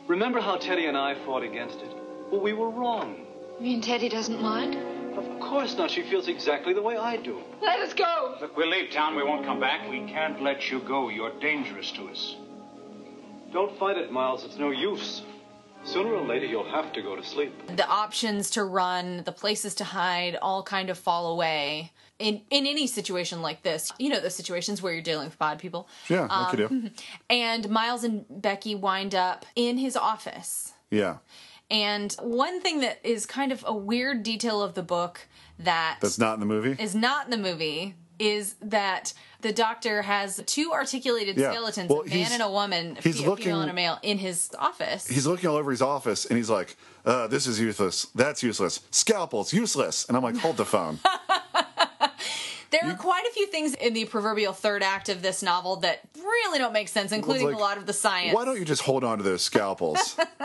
[0.06, 1.90] Remember how Teddy and I fought against it?
[2.30, 3.26] Well, we were wrong.
[3.58, 4.76] You mean Teddy doesn't mind?
[5.18, 5.90] Of course not.
[5.90, 7.42] She feels exactly the way I do.
[7.60, 8.36] Let us go!
[8.40, 9.16] Look, we'll leave town.
[9.16, 9.88] We won't come back.
[9.90, 11.08] We can't let you go.
[11.08, 12.36] You're dangerous to us.
[13.52, 14.44] Don't fight it, Miles.
[14.44, 15.22] It's no use.
[15.84, 17.52] Sooner or later, you'll have to go to sleep.
[17.76, 21.92] The options to run, the places to hide, all kind of fall away.
[22.18, 25.58] In in any situation like this, you know, the situations where you're dealing with bad
[25.58, 25.88] people.
[26.08, 26.74] Yeah, like you do.
[26.74, 26.90] Um,
[27.30, 30.72] And Miles and Becky wind up in his office.
[30.90, 31.18] Yeah.
[31.70, 35.20] And one thing that is kind of a weird detail of the book
[35.58, 36.82] that That's not in the movie?
[36.82, 41.52] is not in the movie is that the doctor has two articulated Yeah.
[41.52, 43.74] skeletons, Well, a man and a woman, a he's fe- a looking- female and a
[43.74, 45.06] male, in his office.
[45.06, 46.76] He's looking all over his office and he's like,
[47.06, 48.08] uh, this is useless.
[48.14, 48.80] That's useless.
[48.90, 50.04] Scalpels, useless.
[50.08, 50.98] And I'm like, hold the phone.
[52.70, 56.00] There are quite a few things in the proverbial third act of this novel that
[56.16, 58.34] really don't make sense, including like, a lot of the science.
[58.34, 60.16] Why don't you just hold on to those scalpels?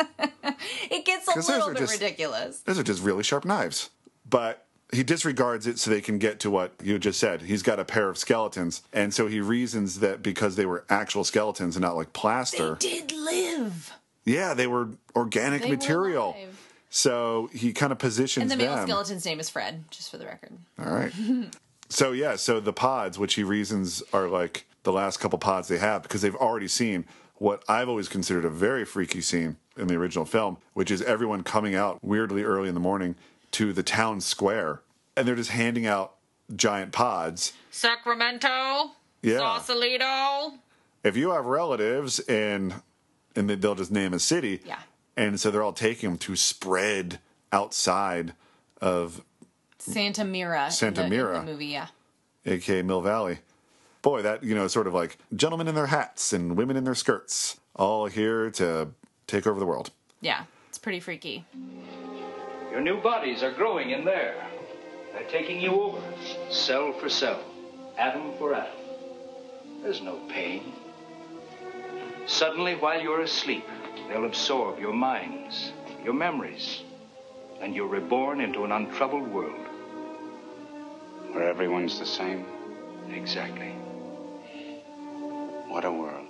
[0.89, 2.59] it gets a little bit just- ridiculous.
[2.61, 3.89] Those are just really sharp knives.
[4.29, 7.41] But he disregards it so they can get to what you just said.
[7.41, 8.83] He's got a pair of skeletons.
[8.93, 12.77] And so he reasons that because they were actual skeletons and not like plaster.
[12.79, 13.91] They did live.
[14.23, 16.35] yeah, they were organic They were material.
[16.37, 16.59] alive.
[16.89, 18.87] So he kind of positions And the male them.
[18.87, 20.51] skeleton's name is Fred, just for the record.
[20.79, 21.11] All right.
[21.93, 25.77] so yeah, so the pods, which he reasons are like the last couple pods they
[25.77, 29.95] have, because they've already seen what I've always considered a very freaky scene in the
[29.95, 33.15] original film, which is everyone coming out weirdly early in the morning
[33.51, 34.81] to the town square,
[35.15, 36.15] and they're just handing out
[36.55, 37.53] giant pods.
[37.71, 39.37] Sacramento, Yeah.
[39.39, 40.53] Sausalito.
[41.03, 42.75] If you have relatives in,
[43.35, 44.79] and they- they'll just name a city, Yeah.
[45.17, 47.19] and so they're all taking them to spread
[47.51, 48.33] outside
[48.81, 49.21] of
[49.91, 50.65] Santa Mira.
[50.65, 51.39] in Santa the- in Mira.
[51.39, 51.87] the movie, yeah.
[52.45, 53.39] aka Mill Valley.
[54.01, 56.95] Boy, that you know, sort of like gentlemen in their hats and women in their
[56.95, 58.89] skirts, all here to
[59.27, 59.91] take over the world.
[60.21, 61.45] Yeah, it's pretty freaky.
[62.71, 64.35] Your new bodies are growing in there.
[65.13, 66.01] They're taking you over,
[66.49, 67.39] cell for cell,
[67.97, 68.73] atom for atom.
[69.83, 70.73] There's no pain.
[72.25, 73.65] Suddenly, while you're asleep,
[74.09, 75.71] they'll absorb your minds,
[76.03, 76.81] your memories,
[77.61, 79.59] and you're reborn into an untroubled world.
[81.33, 82.45] Where everyone's the same.
[83.11, 83.71] Exactly.
[85.67, 86.27] What a world.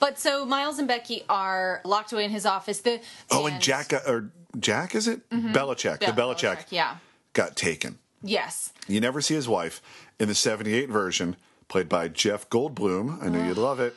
[0.00, 2.80] But so Miles and Becky are locked away in his office.
[2.80, 5.28] The Oh, and Jack or Jack is it?
[5.30, 5.52] Mhm.
[5.52, 6.00] Belicec.
[6.00, 6.96] Be- the Belicec yeah.
[7.34, 7.98] got taken.
[8.22, 8.72] Yes.
[8.88, 9.80] You never see his wife
[10.18, 11.36] in the '78 version,
[11.68, 13.22] played by Jeff Goldblum.
[13.22, 13.94] I knew you'd love it.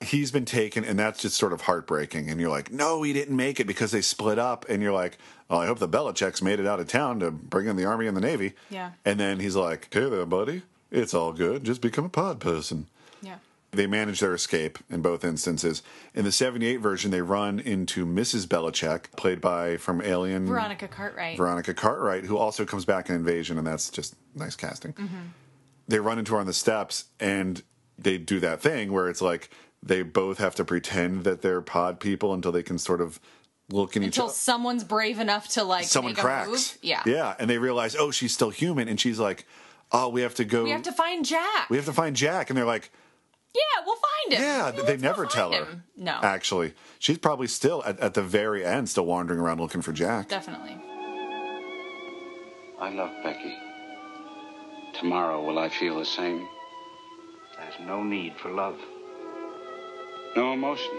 [0.00, 2.30] He's been taken, and that's just sort of heartbreaking.
[2.30, 4.64] And you're like, no, he didn't make it because they split up.
[4.68, 7.66] And you're like, well, I hope the Belicecs made it out of town to bring
[7.66, 8.52] in the Army and the Navy.
[8.70, 8.92] Yeah.
[9.04, 10.62] And then he's like, hey there, buddy.
[10.90, 11.64] It's all good.
[11.64, 12.86] Just become a pod person.
[13.22, 13.36] Yeah.
[13.72, 15.82] They manage their escape in both instances.
[16.14, 18.46] In the 78 version, they run into Mrs.
[18.46, 21.36] Belicec, played by from Alien Veronica Cartwright.
[21.36, 24.94] Veronica Cartwright, who also comes back in Invasion, and that's just nice casting.
[24.94, 25.08] Mhm.
[25.86, 27.62] They run into her on the steps, and
[27.98, 29.50] they do that thing where it's like
[29.82, 33.20] they both have to pretend that they're pod people until they can sort of
[33.70, 34.32] look in each Until other.
[34.34, 36.48] someone's brave enough to like Someone make a cracks.
[36.48, 36.78] move.
[36.82, 37.02] Yeah.
[37.06, 39.46] Yeah, and they realize, oh, she's still human, and she's like,
[39.92, 40.64] oh, we have to go.
[40.64, 41.68] We have to find Jack.
[41.70, 42.90] we have to find Jack, and they're like,
[43.54, 44.42] Yeah, we'll find him.
[44.42, 45.64] yeah, they never tell her.
[45.64, 45.82] him.
[45.96, 46.18] No.
[46.22, 50.28] Actually, she's probably still at, at the very end, still wandering around looking for Jack.
[50.28, 50.76] Definitely.
[52.80, 53.56] I love Becky.
[54.98, 56.46] Tomorrow, will I feel the same?
[57.56, 58.78] There's no need for love.
[60.36, 60.92] No emotion.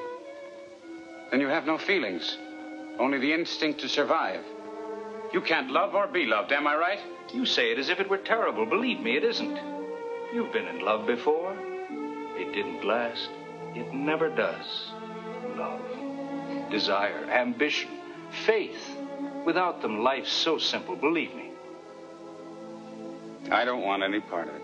[1.32, 2.38] Then you have no feelings.
[3.00, 4.44] Only the instinct to survive.
[5.32, 7.00] You can't love or be loved, am I right?
[7.34, 8.66] You say it as if it were terrible.
[8.66, 9.58] Believe me, it isn't.
[10.34, 11.56] You've been in love before.
[12.38, 13.30] It didn't last.
[13.76, 14.92] It never does.
[15.56, 15.82] Love,
[16.70, 17.90] desire, ambition,
[18.46, 18.98] faith.
[19.46, 20.96] Without them, life's so simple.
[20.96, 21.52] Believe me.
[23.52, 24.62] I don't want any part of it.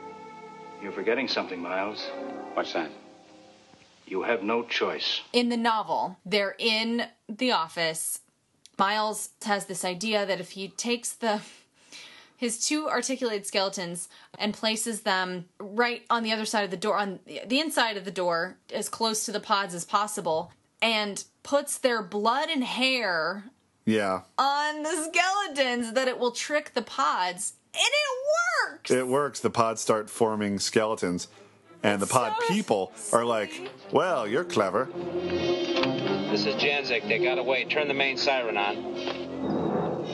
[0.81, 2.05] You're forgetting something, Miles.
[2.53, 2.91] What's that?
[4.07, 5.21] You have no choice.
[5.33, 8.19] in the novel, they're in the office.
[8.77, 11.41] Miles has this idea that if he takes the
[12.37, 16.97] his two articulated skeletons and places them right on the other side of the door
[16.97, 21.77] on the inside of the door as close to the pods as possible and puts
[21.77, 23.45] their blood and hair
[23.85, 24.21] Yeah.
[24.37, 28.91] on the skeletons that it will trick the pods and it works.
[28.91, 29.39] It works.
[29.39, 31.27] The pods start forming skeletons,
[31.83, 34.87] and the pod people are like, "Well, you're clever."
[36.35, 37.07] This is Janzik.
[37.07, 37.63] They got away.
[37.63, 40.05] Turn the main siren on.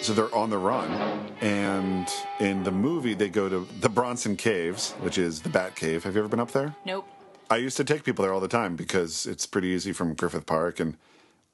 [0.00, 0.92] So they're on the run,
[1.40, 6.04] and in the movie they go to the Bronson Caves, which is the Bat Cave.
[6.04, 6.76] Have you ever been up there?
[6.84, 7.08] Nope.
[7.50, 10.46] I used to take people there all the time because it's pretty easy from Griffith
[10.46, 10.96] Park, and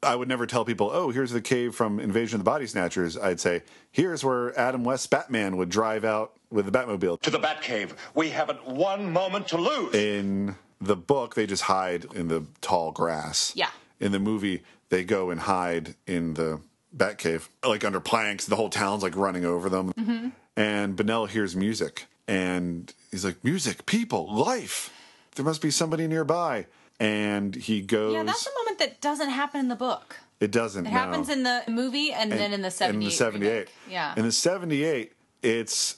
[0.02, 3.16] I would never tell people, "Oh, here's the cave from Invasion of the Body Snatchers."
[3.16, 7.40] I'd say, "Here's where Adam West's Batman would drive out with the Batmobile." To the
[7.40, 7.92] Batcave.
[8.14, 9.94] We haven't one moment to lose.
[9.94, 13.52] In the book, they just hide in the tall grass.
[13.54, 13.70] Yeah.
[14.02, 16.60] In the movie, they go and hide in the
[16.94, 18.46] Batcave, like under planks.
[18.46, 19.92] The whole town's like running over them.
[19.94, 20.28] Mm-hmm.
[20.56, 24.92] And Bennell hears music, and he's like, "Music, people, life.
[25.36, 26.66] There must be somebody nearby."
[27.00, 28.14] And he goes.
[28.14, 30.16] Yeah, that's a moment that doesn't happen in the book.
[30.42, 30.86] it doesn't.
[30.86, 30.98] It no.
[30.98, 32.98] happens in the movie and, then in the 78.
[32.98, 33.68] In the 78.
[33.88, 34.14] Yeah.
[34.16, 35.12] In the 78,
[35.42, 35.96] it's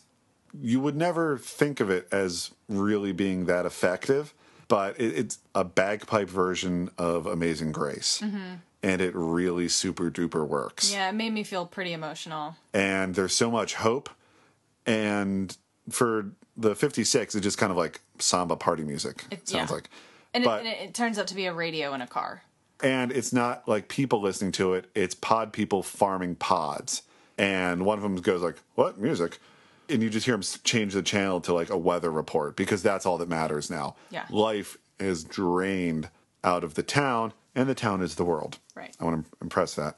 [0.60, 4.34] you would never think of it as really being that effective,
[4.68, 8.20] but it, it's a bagpipe version of Amazing Grace.
[8.22, 8.58] Mhm.
[8.82, 10.92] And it really super duper works.
[10.92, 12.56] Yeah, it made me feel pretty emotional.
[12.74, 14.10] And there's so much hope.
[14.86, 15.56] And
[15.90, 19.24] for the 56, it's just kind of like samba party music.
[19.30, 19.74] It- sounds yeah.
[19.74, 19.88] like.
[20.34, 22.42] And, But- it, and it, it turns out to be a radio in a car.
[22.82, 27.02] and it's not like people listening to it it's pod people farming pods
[27.38, 29.38] and one of them goes like what music
[29.88, 33.06] and you just hear him change the channel to like a weather report because that's
[33.06, 33.96] all that matters now.
[34.10, 34.24] Yeah.
[34.30, 36.08] life is drained
[36.42, 38.58] out of the town and the town is the world.
[38.74, 38.94] Right.
[39.00, 39.96] i want to impress that.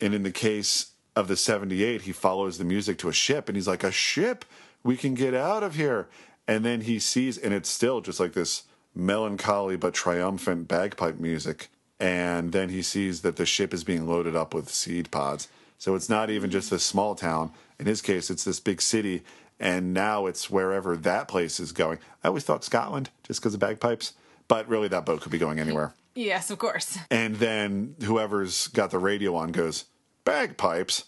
[0.00, 3.56] And in the case of the 78 he follows the music to a ship and
[3.56, 4.44] he's like a ship?
[4.82, 6.08] We can get out of here.
[6.46, 8.64] And then he sees and it's still just like this
[8.94, 11.68] melancholy but triumphant bagpipe music.
[12.00, 15.48] And then he sees that the ship is being loaded up with seed pods.
[15.78, 19.22] So it's not even just this small town in his case it's this big city
[19.58, 21.98] and now it's wherever that place is going.
[22.22, 24.14] I always thought scotland just because of bagpipes
[24.46, 25.94] but really that boat could be going anywhere.
[26.14, 26.98] Yes, of course.
[27.10, 29.86] and then whoever's got the radio on goes
[30.24, 31.04] bagpipes?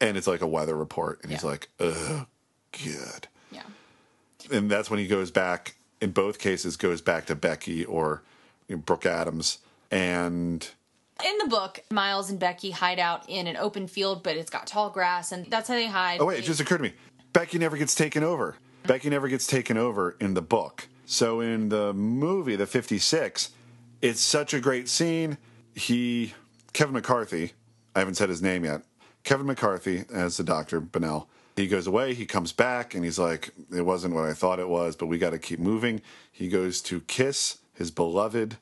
[0.00, 2.26] And it's like a weather report and he's like ugh
[2.72, 3.28] good.
[3.52, 3.62] Yeah.
[4.50, 8.22] and that's when he goes back in both cases goes back to becky or
[8.66, 9.58] you know, brooke adams
[9.90, 10.70] and
[11.24, 14.66] In the book, Miles and Becky hide out in an open field, but it's got
[14.66, 16.20] tall grass, and that's how they hide.
[16.20, 16.92] oh wait it just occurred to me
[17.32, 18.56] becky never gets taken over
[18.86, 23.50] becky never gets taken over in the book so in the movie the 56
[24.02, 25.38] it's such a great scene
[25.74, 26.34] he
[26.74, 27.52] kevin mccarthy
[27.96, 28.82] i haven't said his name yet
[29.24, 31.26] kevin mccarthy as the doctor Bennell.
[31.56, 34.68] he goes away he comes back and he's like it wasn't what i thought it
[34.68, 38.58] was but we got to keep moving he goes to kiss his beloved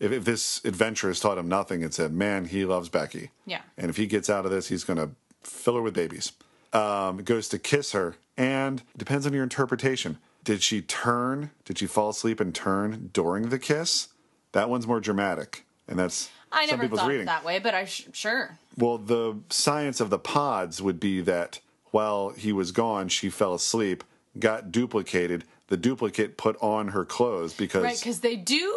[0.00, 3.60] if, if this adventure has taught him nothing it's that man he loves becky Yeah.
[3.78, 5.10] and if he gets out of this, he's going to
[5.42, 6.32] fill her with babies.
[6.72, 10.18] Um, goes to kiss her, and depends on your interpretation.
[10.44, 11.50] Did she turn?
[11.64, 14.08] Did she fall asleep and turn during the kiss?
[14.52, 17.26] That one's more dramatic, and that's I some never people's thought reading.
[17.26, 18.56] that way, but I sh- sure.
[18.78, 21.58] Well, the science of the pods would be that
[21.90, 24.04] while he was gone, she fell asleep,
[24.38, 25.42] got duplicated.
[25.66, 28.76] The duplicate put on her clothes because, Right, because they do,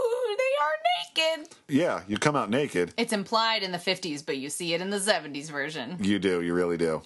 [1.16, 1.50] naked.
[1.68, 2.94] yeah, you come out naked.
[2.98, 5.98] It's implied in the 50s, but you see it in the 70s version.
[6.02, 7.02] You do, you really do.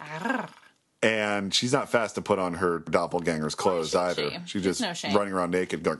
[1.04, 4.32] And she's not fast to put on her doppelganger's clothes either.
[4.46, 4.60] she?
[4.60, 6.00] She's just no running around naked going.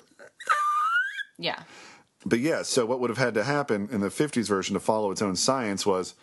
[1.38, 1.62] Yeah.
[2.26, 5.12] But yeah, so what would have had to happen in the 50s version to follow
[5.12, 6.16] its own science was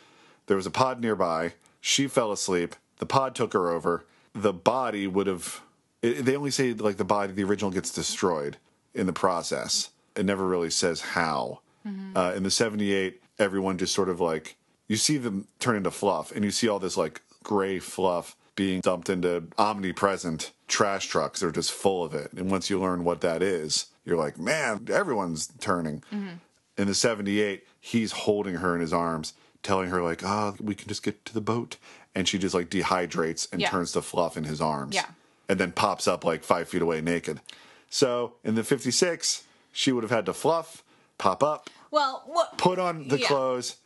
[0.47, 1.55] there was a pod nearby.
[1.81, 2.75] She fell asleep.
[2.99, 4.05] The pod took her over.
[4.35, 5.63] The body would have.
[6.03, 8.57] It, they only say like the body, the original gets destroyed
[8.93, 9.91] in the process.
[10.17, 11.61] It never really says how.
[11.87, 12.17] Mm-hmm.
[12.17, 14.57] Uh, in the 78, everyone just sort of like
[14.89, 18.81] you see them turn into fluff, and you see all this like gray fluff being
[18.81, 21.41] dumped into omnipresent trash trucks.
[21.41, 22.33] They're just full of it.
[22.33, 26.01] And once you learn what that is, you're like, man, everyone's turning.
[26.13, 26.29] Mm-hmm.
[26.79, 30.89] In the 78, he's holding her in his arms, telling her, like, oh, we can
[30.89, 31.77] just get to the boat
[32.15, 33.71] and she just like dehydrates and Yeah.
[33.71, 34.95] turns to fluff in his arms.
[34.95, 35.07] Yeah.
[35.49, 37.41] And then pops up like five feet away naked.
[37.91, 39.44] So in the 56,
[39.75, 40.83] she would have had to fluff,
[41.19, 42.57] pop up, Well, what?
[42.57, 43.27] put on the Yeah.
[43.27, 43.77] clothes.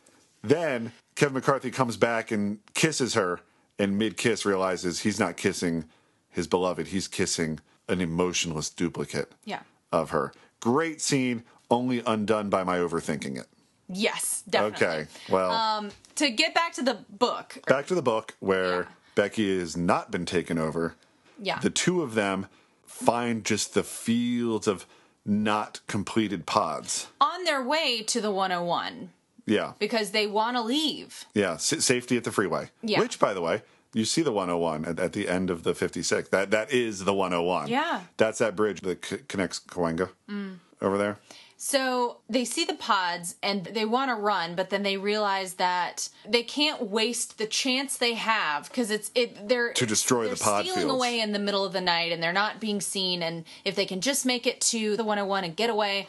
[0.41, 3.41] Then Kevin McCarthy comes back and kisses her,
[3.77, 5.85] and mid kiss realizes he's not kissing
[6.29, 9.61] his beloved, he's kissing an emotionless duplicate Yeah.
[9.91, 10.31] of her.
[10.59, 13.47] Great scene, only undone by my overthinking it.
[13.91, 14.87] Yes, definitely.
[14.87, 19.57] Okay, well, Um, to get back to the book, back to the book where Becky
[19.59, 20.95] has not been taken over.
[21.41, 22.47] yeah, The two of them
[22.85, 24.85] find just the fields of
[25.25, 27.07] not completed pods.
[27.21, 29.11] on their way to the 101
[29.45, 29.73] Yeah.
[29.79, 31.25] because they want to leave.
[31.33, 32.69] Yeah, s- safety at the freeway.
[32.81, 32.99] Yeah.
[32.99, 33.61] Which, by the way,
[33.93, 36.29] you see the 101 at, at the end of the 56.
[36.29, 37.67] That that is the 101.
[37.67, 38.01] Yeah.
[38.17, 40.57] That's that bridge that c- connects Cahuenga Mm.
[40.81, 41.17] over there.
[41.61, 46.07] So they see the pods and they want to run, but then they realize that
[46.25, 50.41] they can't waste the chance they have because it's it they're To destroy they're the
[50.41, 50.95] pod stealing fields.
[50.95, 53.21] away in the middle of the night and they're not being seen.
[53.21, 56.07] And if they can just make it to the 101 and get away,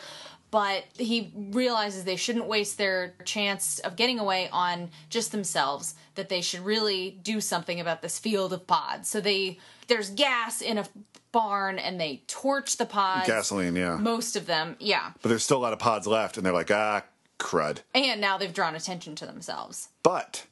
[0.52, 5.96] but he realizes they shouldn't waste their chance of getting away on just themselves.
[6.14, 9.08] That they should really do something about this field of pods.
[9.08, 9.58] So they
[9.88, 10.84] there's gas in a
[11.32, 13.26] barn and they torch the pods.
[13.26, 13.96] Gasoline, yeah.
[13.96, 15.12] Most of them, yeah.
[15.22, 17.02] But there's still a lot of pods left, and they're like, ah,
[17.38, 17.78] crud.
[17.94, 19.88] And now they've drawn attention to themselves.
[20.02, 20.46] But,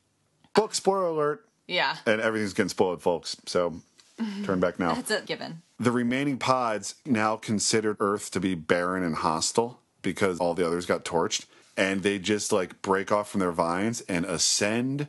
[0.54, 1.96] book spoiler alert, Yeah.
[2.06, 3.36] and everything's getting spoiled, folks.
[3.46, 3.80] So
[4.44, 4.94] turn back now.
[4.94, 5.62] That's a given.
[5.80, 10.86] The remaining pods now considered Earth to be barren and hostile because all the others
[10.86, 11.44] got torched.
[11.76, 15.06] And they just like break off from their vines and ascend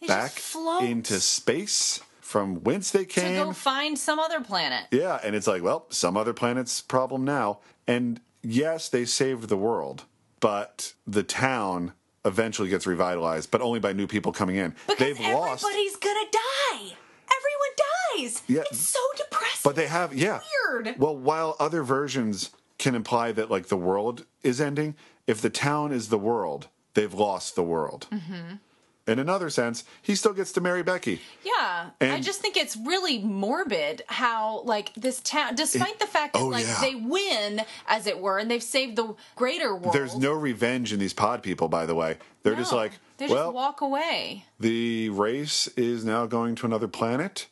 [0.00, 0.40] They back
[0.80, 3.38] into space from whence they came.
[3.38, 4.86] To go find some other planet.
[4.90, 7.60] Yeah, and it's like, well, some other planet's problem now.
[7.86, 10.04] And yes, they saved the world,
[10.40, 11.92] but the town
[12.24, 14.74] eventually gets revitalized, but only by new people coming in.
[14.98, 15.64] They've lost.
[15.64, 16.96] Everybody's gonna die.
[17.36, 17.74] Everyone
[18.16, 18.42] dies.
[18.48, 18.62] Yeah.
[18.62, 19.60] It's so depressing.
[19.62, 20.40] But they have, yeah.
[20.72, 20.98] Weird.
[20.98, 24.96] Well, while other versions can imply that like the world is ending,
[25.28, 28.08] if the town is the world, they've lost the world.
[28.10, 28.54] hmm
[29.06, 31.20] In another sense, he still gets to marry Becky.
[31.44, 36.40] Yeah, I just think it's really morbid how like this town, despite the fact that
[36.40, 36.80] oh, like yeah.
[36.80, 39.94] they win, as it were, and they've saved the greater world.
[39.94, 42.18] There's no revenge in these pod people, by the way.
[42.42, 44.44] They're just like, they well, just walk away.
[44.58, 47.46] the race is now going to another planet,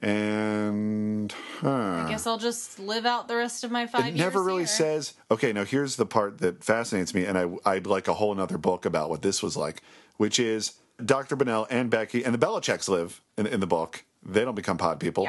[0.00, 2.04] and huh.
[2.06, 4.18] I guess I'll just live out the rest of my five it years.
[4.18, 4.66] never really here.
[4.68, 8.34] says okay now here's the part that fascinates me and I, i'd like a whole
[8.34, 9.82] nother book about what this was like
[10.16, 10.72] which is
[11.06, 14.04] dr Bennell and becky and the Belicecs live in, in the book.
[14.22, 15.28] They don't become pod people.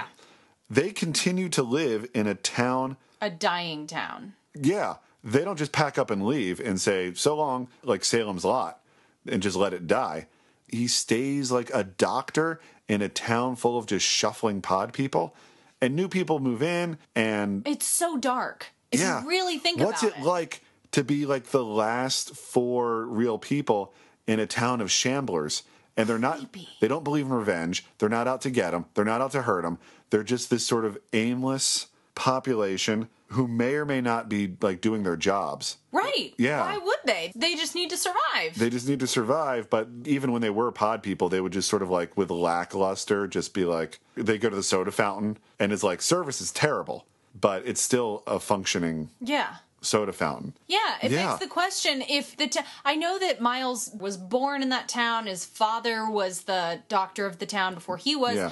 [0.69, 2.97] They continue to live in a town.
[3.21, 4.33] A dying town.
[4.53, 4.95] yeah.
[5.23, 8.81] They don't just pack up and leave and say so long like salem's lot
[9.27, 10.25] and just let it die.
[10.67, 15.35] He stays like a doctor in a town full of just shuffling pod people.
[15.79, 18.67] And new people move in and It's so dark.
[18.91, 19.21] If yeah.
[19.21, 23.93] you really think What's about it, like to be like the last four real people
[24.27, 25.63] in a town of shamblers?
[25.97, 27.85] And they're not, they don't believe in revenge.
[27.97, 28.85] They're not out to get them.
[28.93, 29.77] They're not out to hurt them.
[30.09, 35.03] They're just this sort of aimless population who may or may not be like doing
[35.03, 35.77] their jobs.
[35.91, 36.33] Right.
[36.37, 36.61] Yeah.
[36.61, 37.31] Why would they?
[37.35, 38.57] They just need to survive.
[38.57, 39.69] They just need to survive.
[39.69, 43.27] But even when they were pod people, they would just sort of like with lackluster,
[43.27, 47.05] just be like, they go to the soda fountain and it's like, service is terrible,
[47.39, 49.55] but it's still a functioning yeah.
[49.81, 50.53] Soda fountain.
[50.67, 51.27] Yeah, it Yeah.
[51.29, 55.25] begs the question if the ta- I know that Miles was born in that town.
[55.27, 58.35] His father was the doctor of the town before he was.
[58.35, 58.51] yeah.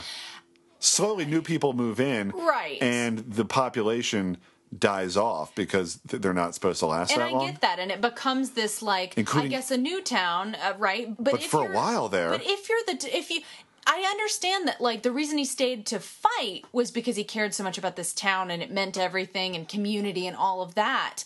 [0.80, 2.82] Slowly, new people move in, Right.
[2.82, 4.38] And the population
[4.78, 7.46] dies off because they're not supposed to last And that I long.
[7.48, 11.14] get that, and it becomes this like Including- I guess a new town, uh, right?
[11.22, 13.42] But if for a while there- But if you're the if you.
[13.92, 17.64] I understand that, like, the reason he stayed to fight was because he cared so
[17.64, 21.24] much about this town and it meant everything and community and all of that.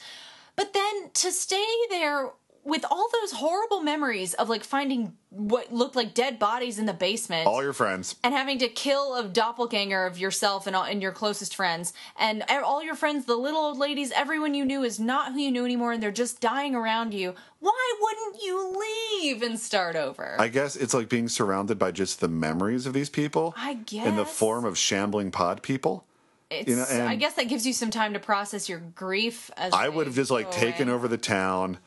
[0.56, 2.32] But then to stay there
[2.66, 6.94] with all those horrible memories of, like, finding what looked like dead bodies in the
[6.94, 8.16] basement All your friends.
[8.24, 12.44] and having to kill a doppelganger of yourself and, all, and your closest friends and
[12.64, 15.66] all your friends the little old ladies everyone you knew is not who you knew
[15.66, 18.80] anymore and they're just dying around you why wouldn't you
[19.24, 22.94] leave and start over I guess it's like being surrounded by just the memories of
[22.94, 23.56] these people.
[23.58, 26.06] I guess In the form of shambling pod people.
[26.52, 29.74] it's, you know, i guess that gives you some time to process your grief as
[29.74, 31.80] I would have just like go taken over the town,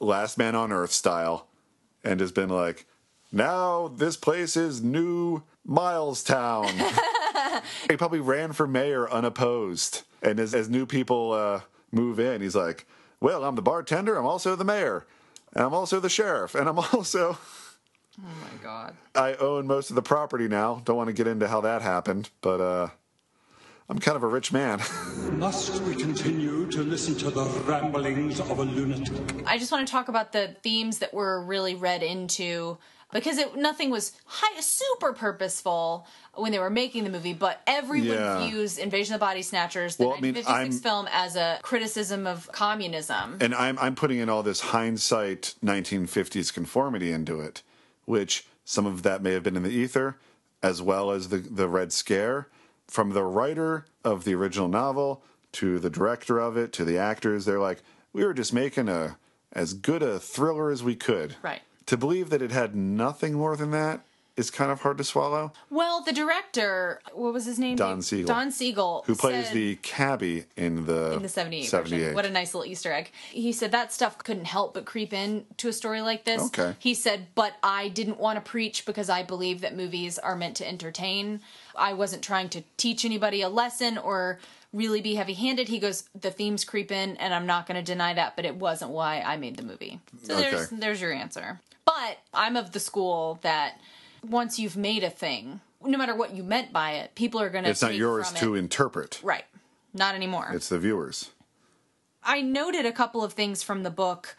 [0.00, 1.48] last man on earth style,
[2.02, 2.86] and has been like,
[3.32, 6.70] now this place is New Milestown.
[7.90, 10.02] he probably ran for mayor unopposed.
[10.22, 11.60] And as, as new people uh,
[11.92, 12.86] move in, he's like,
[13.20, 15.06] well, I'm the bartender, I'm also the mayor,
[15.54, 17.38] and I'm also the sheriff, and I'm also.
[18.20, 18.94] Oh my god.
[19.14, 20.82] I own most of the property now.
[20.84, 22.88] Don't want to get into how that happened, but uh,
[23.88, 24.80] I'm kind of a rich man.
[25.32, 29.44] Must we continue to listen to the ramblings of a lunatic?
[29.46, 32.78] I just want to talk about the themes that were really read into
[33.12, 38.08] because it, nothing was high, super purposeful when they were making the movie, but everyone
[38.08, 38.46] Yeah.
[38.48, 41.58] views Invasion of the Body Snatchers, the Well, I mean, 1956 I'm- film, as a
[41.62, 43.36] criticism of communism.
[43.40, 47.62] and I'm I'm putting in all this hindsight 1950s conformity into it,
[48.06, 50.16] which some of that may have been in the ether,
[50.62, 52.48] as well as the the Red Scare,
[52.88, 55.22] from the writer of the original novel
[55.52, 57.44] to the director of it to the actors.
[57.44, 57.82] They're like,
[58.12, 59.18] we were just making a
[59.52, 61.36] as good a thriller as we could.
[61.42, 61.62] Right.
[61.86, 64.04] To believe that it had nothing more than that
[64.36, 65.52] is kind of hard to swallow.
[65.70, 67.76] Well, the director, what was his name?
[67.76, 68.26] Don Siegel.
[68.26, 71.98] Don Siegel, Who plays said- the cabbie in the in the 78, 78.
[71.98, 72.14] version.
[72.14, 73.12] What a nice little Easter egg.
[73.30, 76.42] He said that stuff couldn't help but creep in to a story like this.
[76.46, 76.74] Okay.
[76.80, 80.56] He said, but I didn't want to preach because I believe that movies are meant
[80.56, 81.40] to entertain.
[81.76, 84.40] I wasn't trying to teach anybody a lesson or
[84.72, 85.68] really be heavy handed.
[85.68, 88.56] He goes, the themes creep in, and I'm not going to deny that, but it
[88.56, 90.00] wasn't why I made the movie.
[90.24, 91.60] So there's, there's your answer.
[91.84, 93.78] But I'm of the school that
[94.30, 97.64] once you've made a thing, no matter what you meant by it, people are going
[97.64, 98.58] to It's not yours to it.
[98.58, 99.20] interpret.
[99.22, 99.44] Right.
[99.92, 100.50] Not anymore.
[100.52, 101.30] It's the viewers.
[102.22, 104.36] I noted a couple of things from the book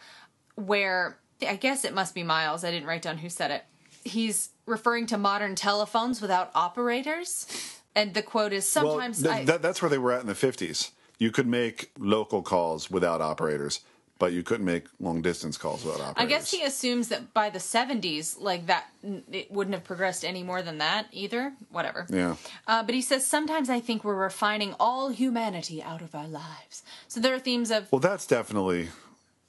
[0.56, 2.64] where I guess it must be Miles.
[2.64, 3.64] I didn't write down who said it.
[4.04, 7.46] He's referring to modern telephones without operators.
[7.94, 10.26] And the quote is sometimes well, th- I, that, that's where they were at in
[10.26, 10.90] the 50s.
[11.18, 13.80] You could make local calls without operators,
[14.18, 16.22] but you couldn't make long distance calls without operators.
[16.22, 18.86] I guess he assumes that by the 70s, like that,
[19.30, 21.52] it wouldn't have progressed any more than that either.
[21.70, 22.06] Whatever.
[22.08, 22.36] Yeah.
[22.66, 26.82] Uh, but he says, sometimes I think we're refining all humanity out of our lives.
[27.08, 28.88] So there are themes of Well, that's definitely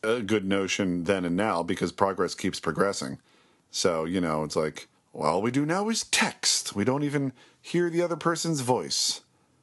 [0.03, 3.20] a good notion then and now because progress keeps progressing.
[3.72, 6.76] So, you know, it's like, well, all we do now is text.
[6.76, 9.22] We don't even hear the other person's voice.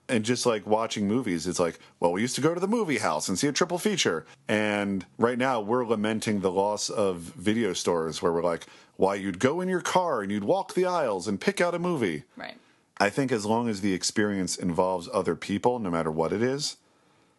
[0.08, 2.98] And just like watching movies, it's like, well, we used to go to the movie
[2.98, 4.26] house and see a triple feature.
[4.46, 9.38] And right now we're lamenting the loss of video stores where we're like, why you'd
[9.38, 12.24] go in your car and you'd walk the aisles and pick out a movie.
[12.36, 12.56] Right.
[12.98, 16.76] I think as long as the experience involves other people, no matter what it is,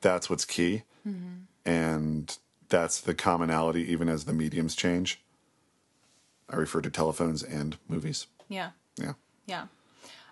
[0.01, 0.83] that's what's key.
[1.07, 1.69] Mm-hmm.
[1.69, 2.37] And
[2.69, 5.21] that's the commonality, even as the mediums change.
[6.49, 8.27] I refer to telephones and movies.
[8.49, 8.71] yeah.
[8.97, 9.13] Yeah.
[9.45, 9.65] Yeah.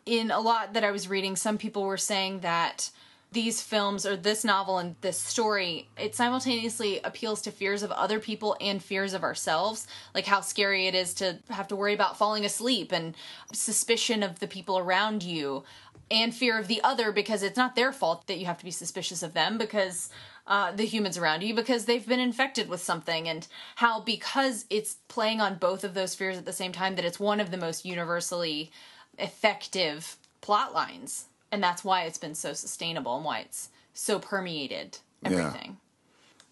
[0.05, 2.89] In a lot that I was reading, some people were saying that
[3.33, 8.19] these films or this novel and this story, it simultaneously appeals to fears of other
[8.19, 9.87] people and fears of ourselves.
[10.13, 13.15] Like how scary it is to have to worry about falling asleep and
[13.51, 15.63] suspicion of the people around you
[16.11, 18.71] and fear of the other because it's not their fault that you have to be
[18.71, 20.09] suspicious of them because
[20.45, 24.97] uh, the humans around you because they've been infected with something and how because it's
[25.07, 27.57] playing on both of those fears at the same time that it's one of the
[27.57, 28.69] most universally
[29.17, 34.97] effective plot lines and that's why it's been so sustainable and why it's so permeated
[35.23, 35.77] everything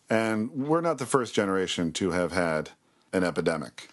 [0.10, 2.72] And we're not the first generation to have had
[3.14, 3.90] an epidemic.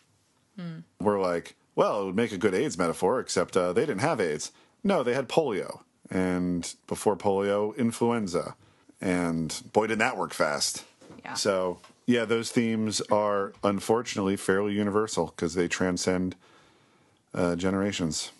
[0.56, 0.80] Hmm.
[1.00, 4.20] We're like, well, it would make a good AIDS metaphor, except uh, they didn't have
[4.20, 4.50] AIDS.
[4.82, 5.80] No, they had polio.
[6.10, 8.56] And before polio, influenza.
[9.00, 10.84] And boy, did that work fast.
[11.24, 11.34] Yeah.
[11.34, 16.34] So, yeah, those themes are unfortunately fairly universal because they transcend
[17.32, 18.32] uh, generations.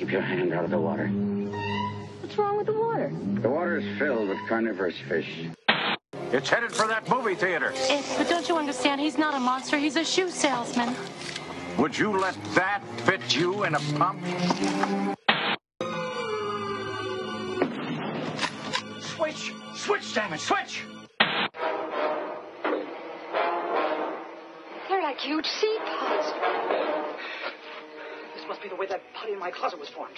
[0.00, 1.08] Keep your hand out of the water.
[1.08, 3.12] What's wrong with the water?
[3.42, 5.28] The water is filled with carnivorous fish.
[6.32, 7.74] It's headed for that movie theater.
[7.76, 8.98] Ed, but don't you understand?
[8.98, 9.76] He's not a monster.
[9.76, 10.94] He's a shoe salesman.
[11.76, 14.24] Would you let that fit you in a pump?
[19.00, 19.52] Switch!
[19.74, 20.84] Switch, damn it, switch!
[24.88, 26.32] They're like huge sea pods.
[28.50, 30.16] This must be the way that putty in my closet was formed.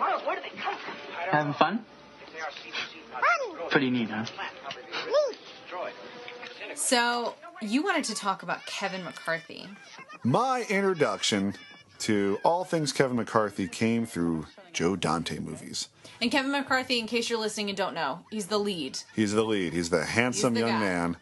[0.00, 0.94] Miles, where do they come from?
[1.30, 1.84] Having fun?
[3.12, 3.68] Fun!
[3.68, 4.24] Pretty neat, huh?
[6.74, 9.66] so you wanted to talk about kevin mccarthy
[10.24, 11.54] My introduction
[11.98, 15.88] to all things Kevin McCarthy came through Joe Dante movies.
[16.22, 19.42] and kevin mccarthy in case you're listening and don't know he's the lead He's the
[19.42, 19.74] lead.
[19.74, 20.80] He's the handsome the young guy.
[20.80, 21.16] man.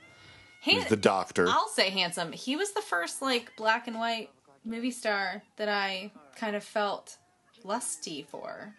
[0.60, 1.46] He's the doctor.
[1.48, 2.32] I'll say handsome.
[2.32, 4.30] He was the first like black and white
[4.66, 7.16] movie star that I kind of felt
[7.64, 8.74] lusty for.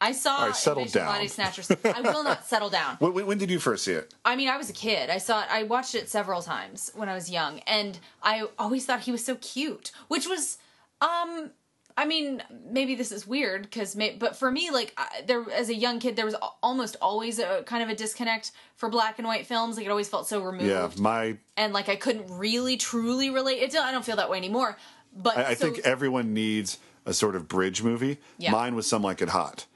[0.00, 1.12] I saw All right, settle Invasion down.
[1.14, 1.70] Body Snatchers.
[1.84, 2.96] I will not settle down.
[3.00, 4.14] When, when- when did you first see it?
[4.24, 5.10] I mean, I was a kid.
[5.10, 5.48] I saw it.
[5.50, 9.24] I watched it several times when I was young, and I always thought he was
[9.24, 9.90] so cute.
[10.06, 10.58] Which was,
[11.00, 11.50] um,
[11.98, 12.40] I mean,
[12.70, 16.14] maybe this is weird because, but for me, like I, there as a young kid,
[16.14, 19.76] there was al- almost always a kind of a disconnect for black and white films.
[19.76, 23.62] Like it always felt so removed, Yeah, my and like I couldn't really truly relate.
[23.62, 24.78] It, I don't feel that way anymore.
[25.16, 28.18] But I, I so- think everyone needs a sort of bridge movie.
[28.38, 28.52] Yeah.
[28.52, 29.66] Mine was Some Like It Hot.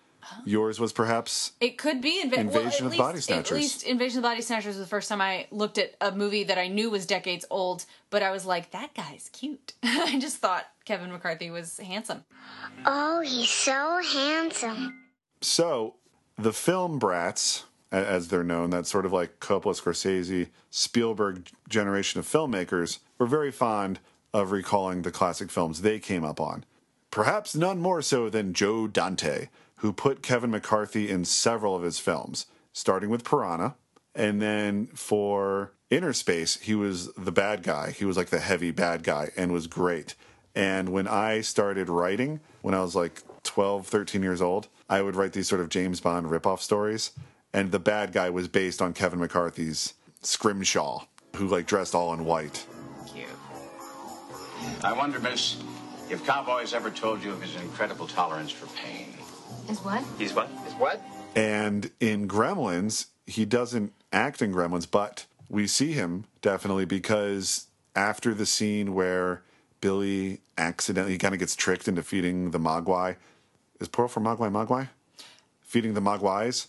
[0.45, 3.51] Yours was perhaps It could be inva- Invasion well, of at the least, Body Snatchers.
[3.51, 6.13] At least Invasion of the Body Snatchers was the first time I looked at a
[6.13, 9.75] movie that I knew was decades old, but I was like, that guy's cute.
[9.83, 12.25] I just thought Kevin McCarthy was handsome.
[12.87, 15.05] Oh, he's so handsome.
[15.41, 15.95] So,
[16.37, 22.27] the film brats, as they're known, that sort of like Coppola, Scorsese, Spielberg generation of
[22.27, 24.01] filmmakers, were very fond
[24.33, 26.65] of recalling the classic films they came up on.
[27.11, 29.49] Perhaps none more so than Joe Dante,
[29.83, 33.75] who put Kevin McCarthy in several of his films, starting with Piranha,
[34.15, 37.91] and then for Innerspace, he was the bad guy.
[37.91, 40.15] He was like the heavy bad guy and was great.
[40.55, 45.17] And when I started writing, when I was like 12, 13 years old, I would
[45.17, 47.11] write these sort of James Bond ripoff stories.
[47.53, 52.25] And the bad guy was based on Kevin McCarthy's Scrimshaw, who like dressed all in
[52.25, 52.65] white.
[54.85, 55.61] I wonder, miss,
[56.09, 59.02] if Cowboy's ever told you of his incredible tolerance for pain.
[59.69, 60.05] Is what?
[60.19, 60.49] He's what?
[60.67, 61.01] Is what?
[61.35, 68.35] And in Gremlins, he doesn't act in Gremlins, but we see him definitely because after
[68.35, 69.43] the scene where
[69.81, 73.17] Billy accidentally kind of gets tricked into feeding the Mogwai,
[73.81, 74.89] is plural for Mogwai Mogwai?
[75.61, 76.67] Feeding the Mogwais.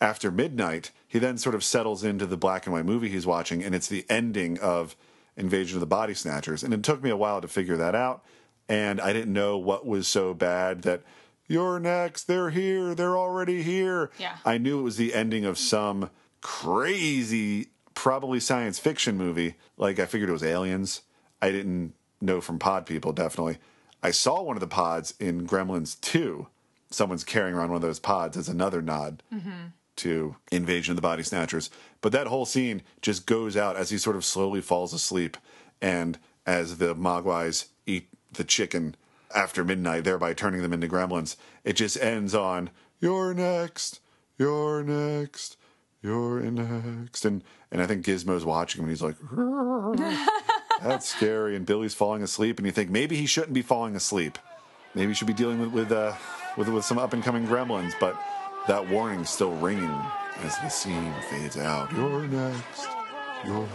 [0.00, 3.64] After midnight, he then sort of settles into the black and white movie he's watching,
[3.64, 4.94] and it's the ending of
[5.36, 6.62] Invasion of the Body Snatchers.
[6.62, 8.22] And it took me a while to figure that out,
[8.68, 11.02] and I didn't know what was so bad that
[11.48, 14.10] you're next, they're here, they're already here.
[14.18, 14.36] Yeah.
[14.44, 19.54] I knew it was the ending of some crazy, probably science fiction movie.
[19.76, 21.02] Like I figured it was aliens.
[21.40, 23.58] I didn't know from pod people, definitely.
[24.02, 26.46] I saw one of the pods in Gremlins 2.
[26.90, 29.68] Someone's carrying around one of those pods as another nod Mm-hmm.
[29.96, 31.70] to Invasion of the Body Snatchers.
[32.00, 35.36] But that whole scene just goes out as he sort of slowly falls asleep
[35.82, 38.94] and as the Mogwais eat the chicken
[39.34, 41.36] after midnight, thereby turning them into gremlins.
[41.64, 42.70] It just ends on,
[43.00, 44.00] You're next,
[44.38, 45.56] you're next,
[46.02, 47.24] you're next.
[47.24, 49.16] And, and I think Gizmo's watching him and he's like,
[50.82, 51.56] That's scary.
[51.56, 54.38] And Billy's falling asleep, and you think maybe he shouldn't be falling asleep.
[54.94, 56.14] Maybe he should be dealing with with uh,
[56.56, 57.94] with, with some up and coming gremlins.
[57.98, 58.20] But
[58.68, 60.00] that warning's still ringing
[60.42, 61.92] as the scene fades out.
[61.92, 62.88] You're next.
[63.44, 63.68] You're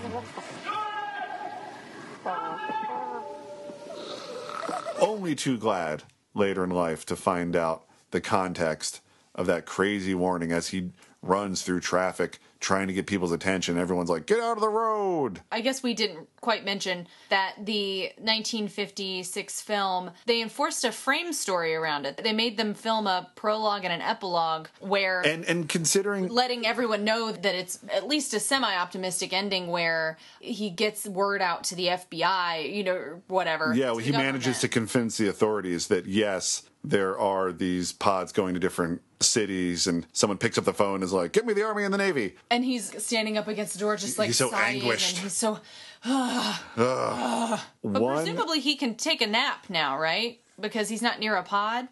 [5.04, 9.02] only too glad later in life to find out the context
[9.36, 10.92] of that crazy warning as he
[11.22, 13.78] runs through traffic trying to get people's attention.
[13.78, 18.12] Everyone's like, "Get out of the road!" I guess we didn't quite mention that the
[18.18, 22.18] 1956 film, they enforced a frame story around it.
[22.24, 27.04] They made them film a prologue and an epilogue where And and considering letting everyone
[27.04, 31.88] know that it's at least a semi-optimistic ending where he gets word out to the
[31.88, 33.74] FBI, you know, whatever.
[33.76, 38.54] Yeah, well, he manages to convince the authorities that yes, there are these pods going
[38.54, 41.64] to different cities, and someone picks up the phone and is like, "Get me the
[41.64, 44.50] army and the navy." And he's standing up against the door, just like He's so
[44.52, 45.16] sighing, anguished.
[45.16, 45.60] and he's so.
[46.06, 47.60] Ugh.
[47.84, 50.40] But One, presumably he can take a nap now, right?
[50.60, 51.88] Because he's not near a pod.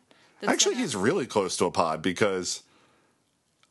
[0.46, 2.64] actually, he's really close to a pod because.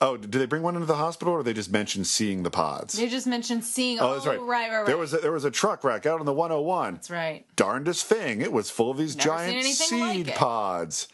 [0.03, 2.95] Oh, did they bring one into the hospital, or they just mentioned seeing the pods?
[2.95, 3.99] They just mentioned seeing.
[4.01, 4.41] Oh, that's right.
[4.41, 4.87] right, right, right.
[4.87, 6.95] There was a, there was a truck wreck out on the 101.
[6.95, 7.45] That's right.
[7.55, 8.41] Darndest thing.
[8.41, 11.09] It was full of these Never giant seed like pods.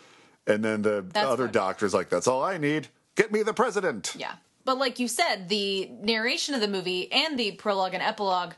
[0.46, 1.52] And then the That's other funny.
[1.52, 2.88] doctor's like, "That's all I need.
[3.16, 4.34] Get me the president." Yeah.
[4.64, 8.54] But like you said, the narration of the movie and the prologue and epilogue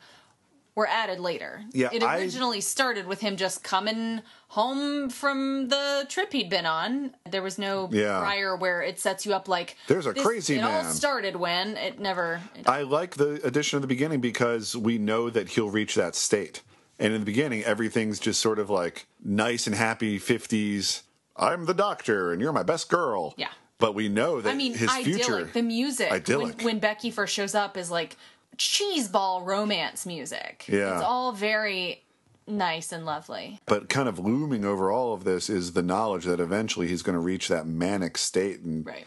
[0.75, 1.65] were added later.
[1.73, 6.67] Yeah, It I- originally started with him just coming home from the trip he'd been
[6.67, 7.15] on.
[7.29, 8.21] There was no Yeah.
[8.21, 10.93] prior where it sets you up like There's a crazy It all man.
[10.93, 12.41] started when it never.
[12.65, 16.63] I like the addition of the beginning because we know that he'll reach that state.
[16.99, 21.03] And in the beginning, everything's just sort of like nice and happy 50s.
[21.39, 23.35] I'm the doctor and you're my best girl.
[23.37, 23.49] Yeah.
[23.79, 25.05] But we know that I mean, his idyllic.
[25.25, 25.45] future.
[25.45, 26.57] The music Idyllic.
[26.59, 28.17] When, when Becky first shows up is like
[28.57, 30.65] cheeseball romance music.
[30.69, 30.95] Yeah.
[30.95, 32.03] It's all very
[32.47, 33.61] nice and lovely.
[33.67, 37.15] But kind of looming over all of this is the knowledge that eventually he's going
[37.15, 39.07] to reach that manic state and Right.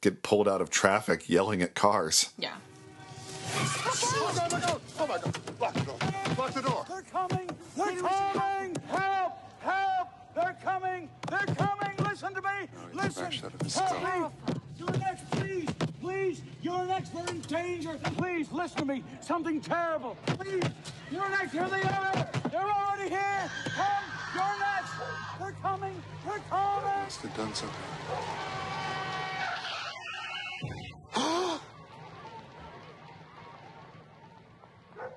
[0.00, 2.30] get pulled out of traffic yelling at cars.
[2.38, 2.54] Yeah.
[3.54, 4.80] Oh my god!
[4.98, 5.38] Oh my god!
[5.60, 5.96] Lock the door!
[6.36, 6.84] Lock the door!
[6.88, 7.50] They're coming!
[7.76, 8.42] They're coming!
[10.38, 10.62] Help!
[10.62, 10.62] Help!
[10.62, 11.08] They're coming!
[11.28, 11.96] They're coming!
[11.98, 12.48] Listen to me!
[12.94, 13.32] Listen!
[13.32, 14.58] Help me!
[14.78, 15.68] You're next, please!
[16.00, 16.42] Please!
[16.62, 17.14] You're next!
[17.14, 17.98] We're in danger!
[18.16, 19.04] Please, listen to me!
[19.20, 20.16] Something terrible!
[20.26, 20.62] Please!
[21.10, 21.52] You're next!
[21.52, 22.28] Here they are!
[22.50, 23.50] They're already here!
[23.64, 24.04] Come!
[24.34, 24.92] You're next.
[25.38, 26.02] They're coming.
[26.24, 27.02] They're coming.
[27.04, 27.82] Must have done something.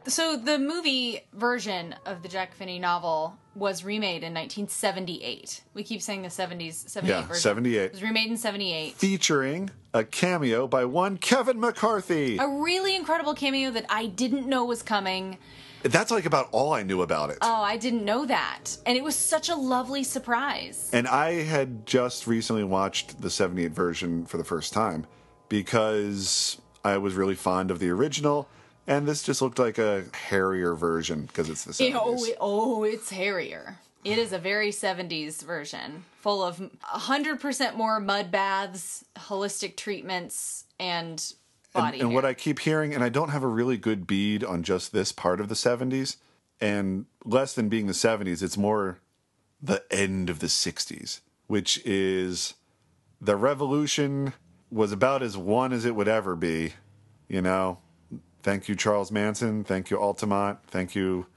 [0.08, 5.62] So the movie version of the Jack Finney novel was remade in 1978.
[5.74, 7.41] We keep saying the 70s, 78 Yeah, version.
[7.41, 7.82] 78.
[7.84, 8.95] It was remade in 78.
[8.95, 12.38] Featuring a cameo by one Kevin McCarthy.
[12.38, 15.38] A really incredible cameo that I didn't know was coming.
[15.84, 17.39] That's like about all I knew about it.
[17.41, 18.78] Oh, I didn't know that.
[18.86, 20.89] And it was such a lovely surprise.
[20.93, 25.06] And I had just recently watched the 78 version for the first time
[25.49, 28.47] because I was really fond of the original.
[28.88, 31.96] And this just looked like a hairier version because it's the 70s.
[32.02, 33.80] oh, it- oh, it's hairier.
[34.04, 41.24] It is a very 70s version, full of 100% more mud baths, holistic treatments, and
[41.72, 44.44] body and, and what I keep hearing, and I don't have a really good bead
[44.44, 46.18] on just this part of the 70s,
[46.60, 48.98] and less than being the 70s, it's more
[49.62, 52.56] the end of the 60s, which is
[53.22, 54.34] the revolution
[54.72, 56.74] was about as one as it would ever be.
[57.30, 57.78] You know,
[58.44, 59.64] thank you, Charles Manson.
[59.64, 60.60] Thank you, Altamont.
[60.68, 61.28] Thank you,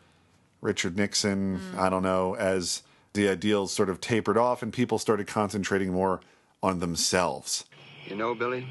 [0.61, 1.59] Richard Nixon.
[1.59, 1.79] Mm.
[1.79, 2.83] I don't know, as
[3.13, 6.21] the ideals sort of tapered off and people started concentrating more
[6.63, 7.65] on themselves.
[8.07, 8.67] You know, Billy,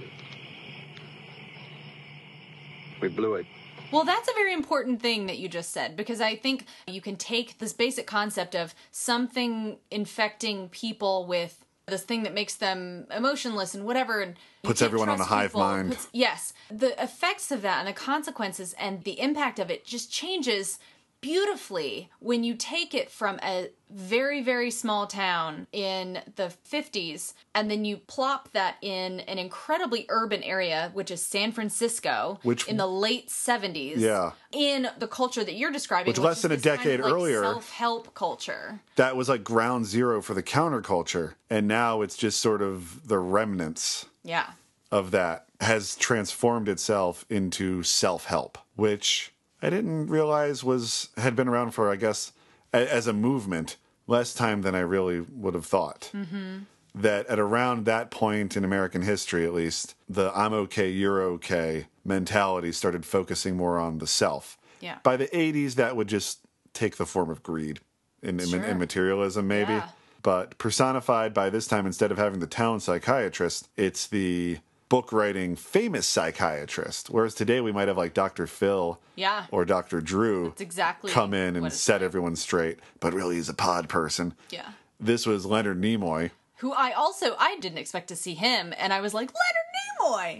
[3.01, 3.45] we blew it.
[3.91, 7.15] Well, that's a very important thing that you just said because I think you can
[7.15, 13.75] take this basic concept of something infecting people with this thing that makes them emotionless
[13.75, 15.61] and whatever and Puts everyone on a hive people.
[15.61, 15.89] mind.
[15.89, 16.53] Puts- yes.
[16.71, 20.79] The effects of that and the consequences and the impact of it just changes
[21.23, 27.71] beautifully when you take it from a very very small town in the 50s and
[27.71, 32.75] then you plop that in an incredibly urban area which is San Francisco Which- in
[32.77, 34.31] the late 70s Yeah.
[34.51, 36.99] in the culture that you're describing Which less is than a this kind of, decade
[37.01, 42.17] like, earlier- self-help culture that was like ground zero for the counterculture and now it's
[42.17, 44.51] just sort of the remnants yeah
[44.91, 49.32] of that has transformed itself into self-help which
[49.63, 52.31] i didn't realize was had been around for i guess
[52.73, 56.59] a, as a movement less time than i really would have thought mm-hmm.
[56.93, 61.87] that at around that point in american history at least the i'm okay you're okay
[62.05, 64.97] mentality started focusing more on the self Yeah.
[65.03, 66.39] by the 80s that would just
[66.73, 67.79] take the form of greed
[68.21, 68.61] and, and- Sure.
[68.61, 69.89] and materialism maybe Yeah.
[70.21, 74.57] but personified by this time instead of having the town psychiatrist it's the
[74.93, 79.45] book writing famous psychiatrist whereas today we might have like dr phil Yeah.
[79.49, 83.37] or dr drew That's exactly come in and what it's set everyone straight but really
[83.37, 84.35] he's a pod person.
[84.51, 84.69] Yeah.
[84.99, 86.29] This was leonard nimoy.
[86.57, 89.69] Who I also I didn't expect to see him and I was like Leonard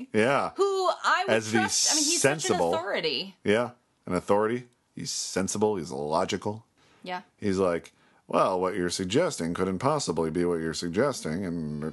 [0.05, 0.07] Nimoy!
[0.13, 0.51] Yeah.
[0.55, 3.35] Who I would As the I mean he's sensible- such an authority.
[3.43, 3.71] Yeah.
[4.05, 4.65] An authority.
[4.95, 5.77] He's sensible.
[5.77, 6.63] He's logical.
[7.01, 7.21] Yeah.
[7.37, 7.91] He's like
[8.27, 11.83] well what you're suggesting couldn't possibly be what you're suggesting and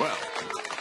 [0.00, 0.18] Well,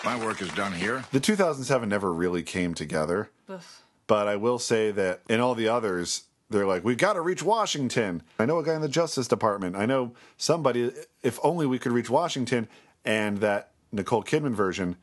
[0.03, 1.03] my work is done here.
[1.11, 3.83] the 2007 never really came together Oof.
[4.07, 7.41] But I will say that in all the others, they're like, we've got to reach
[7.41, 8.21] Washington.
[8.37, 9.75] I know a guy in the Justice Department.
[9.75, 10.91] I know somebody,
[11.21, 12.67] if only we could reach Washington.
[13.05, 14.95] And that Nicole Kidman version,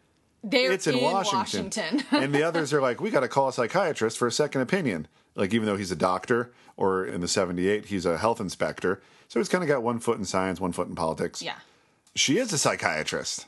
[0.43, 1.67] They're it's in, in Washington.
[1.67, 2.07] Washington.
[2.23, 5.07] and the others are like, we got to call a psychiatrist for a second opinion.
[5.35, 9.03] Like, even though he's a doctor, or in the 78, he's a health inspector.
[9.29, 11.43] So he's kind of got one foot in science, one foot in politics.
[11.43, 11.57] yeah
[12.15, 13.47] She is a psychiatrist.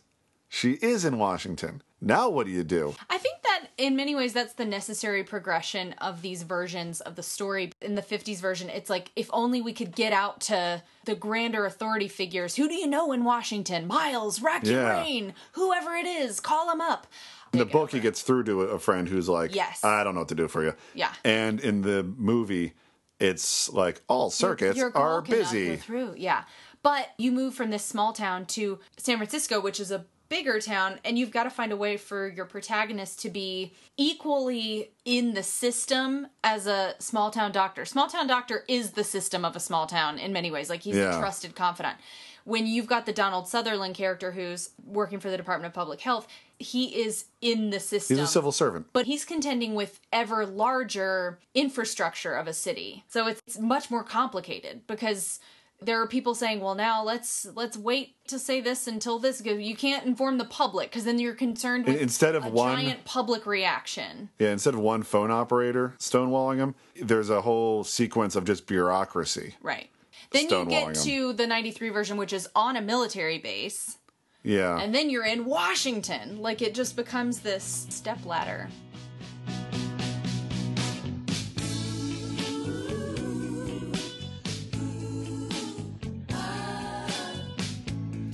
[0.55, 1.80] She is in Washington.
[1.98, 2.94] Now, what do you do?
[3.09, 7.22] I think that in many ways that's the necessary progression of these versions of the
[7.22, 7.72] story.
[7.80, 11.64] In the 50s version, it's like if only we could get out to the grander
[11.64, 12.55] authority figures.
[12.57, 13.86] Who do you know in Washington?
[13.86, 15.00] Miles, rack your Yeah.
[15.00, 15.32] brain.
[15.53, 17.07] Whoever it is, call them up.
[17.55, 19.82] In the book, he gets through to a friend who's like, Yes.
[19.82, 20.74] I don't know what to do for you.
[20.92, 21.12] Yeah.
[21.24, 22.74] And in the movie,
[23.18, 25.76] it's like all circuits Your goal are busy.
[25.76, 26.44] Through, yeah.
[26.82, 30.99] But you move from this small town to San Francisco, which is a bigger town,
[31.05, 35.43] and you've got to find a way for your protagonist to be equally in the
[35.43, 37.85] system as a small town doctor.
[37.85, 40.70] Small town doctor is the system of a small town in many ways.
[40.70, 41.14] Like he's Yeah.
[41.14, 41.99] a trusted confidant.
[42.45, 46.26] When you've got the Donald Sutherland character who's working for the Department of Public Health,
[46.59, 48.16] he is in the system.
[48.16, 48.87] He's a civil servant.
[48.95, 53.05] But he's contending with ever larger infrastructure of a city.
[53.07, 55.41] So it's much more complicated because
[55.87, 59.61] there are people saying, "Well, now let's let's wait to say this until this goes."
[59.61, 63.05] You can't inform the public because then you're concerned with Instead of a one- giant
[63.05, 64.30] public reaction.
[64.39, 69.57] Yeah, instead of one phone operator stonewalling them, there's a whole sequence of just bureaucracy.
[69.62, 69.91] Right.
[70.30, 70.95] Then you get get 'em.
[71.05, 73.99] to the 93 version which is on a military base
[74.43, 74.78] Yeah.
[74.80, 76.41] and then you're in Washington.
[76.41, 78.68] Like it just becomes this step ladder.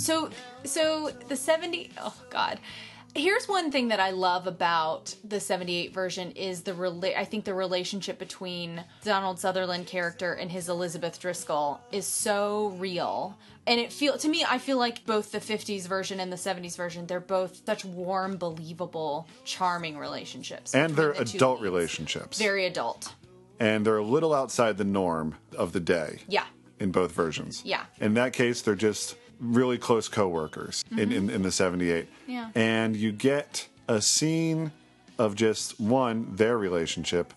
[0.09, 0.31] So
[0.65, 2.59] so the 70 oh god.
[3.15, 7.45] Here's one thing that I love about the 78 version is the rela- I think
[7.45, 13.37] the relationship between Donald Sutherland character and his Elizabeth Driscoll is so real.
[13.67, 16.75] And it feel to me I feel like both the 50s version and the 70s
[16.75, 20.75] version they're both such warm, believable, charming relationships.
[20.75, 22.39] and they're the adult relationships.
[22.39, 23.13] Very adult.
[23.61, 26.45] and they're a little outside the norm of the day Yeah.
[26.81, 27.61] in both versions.
[27.63, 27.85] Yeah.
[28.01, 31.13] In that case, they're just really close coworkers in, Mhm.
[31.13, 32.09] in, in the 78.
[32.27, 32.51] Yeah.
[32.55, 34.73] And you get a scene
[35.19, 37.33] of just one, their relationship,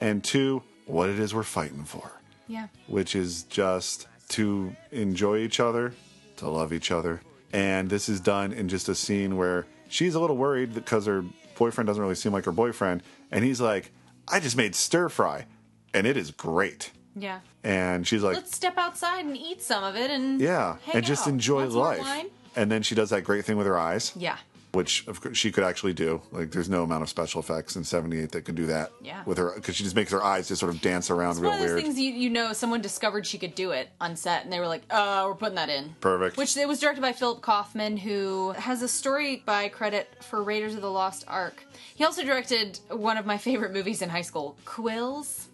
[0.00, 2.68] and two, what it is we're fighting for, Yeah.
[2.86, 5.94] which is just to enjoy each other,
[6.36, 7.20] to love each other.
[7.52, 11.24] And this is done in just a scene where she's a little worried because her
[11.56, 13.02] boyfriend doesn't really seem like her boyfriend.
[13.30, 13.92] And he's like,
[14.28, 15.46] I just made stir fry,
[15.94, 16.90] and it is great.
[17.16, 17.40] Yeah.
[17.64, 21.22] And she's like, Let's step outside and eat some of it and yeah, and just
[21.26, 21.32] out.
[21.34, 22.26] enjoy Want life.
[22.56, 24.36] And then she does that great thing with her eyes, Yeah.
[24.72, 26.20] which of course she could actually do.
[26.32, 28.90] Like, there's no amount of special effects in '78 that could do that.
[29.02, 29.22] Yeah.
[29.24, 31.50] With her, because she just makes her eyes just sort of dance around It's real
[31.50, 31.82] one of those weird.
[31.84, 34.66] things you, you know someone discovered she could do it on set and they were
[34.68, 35.94] like, oh, we're putting that in.
[36.00, 36.36] Perfect.
[36.36, 40.74] Which it was directed by Philip Kaufman, who has a story by credit for Raiders
[40.74, 41.64] of the Lost Ark.
[41.94, 45.46] He also directed one of my favorite movies in high school, Quills,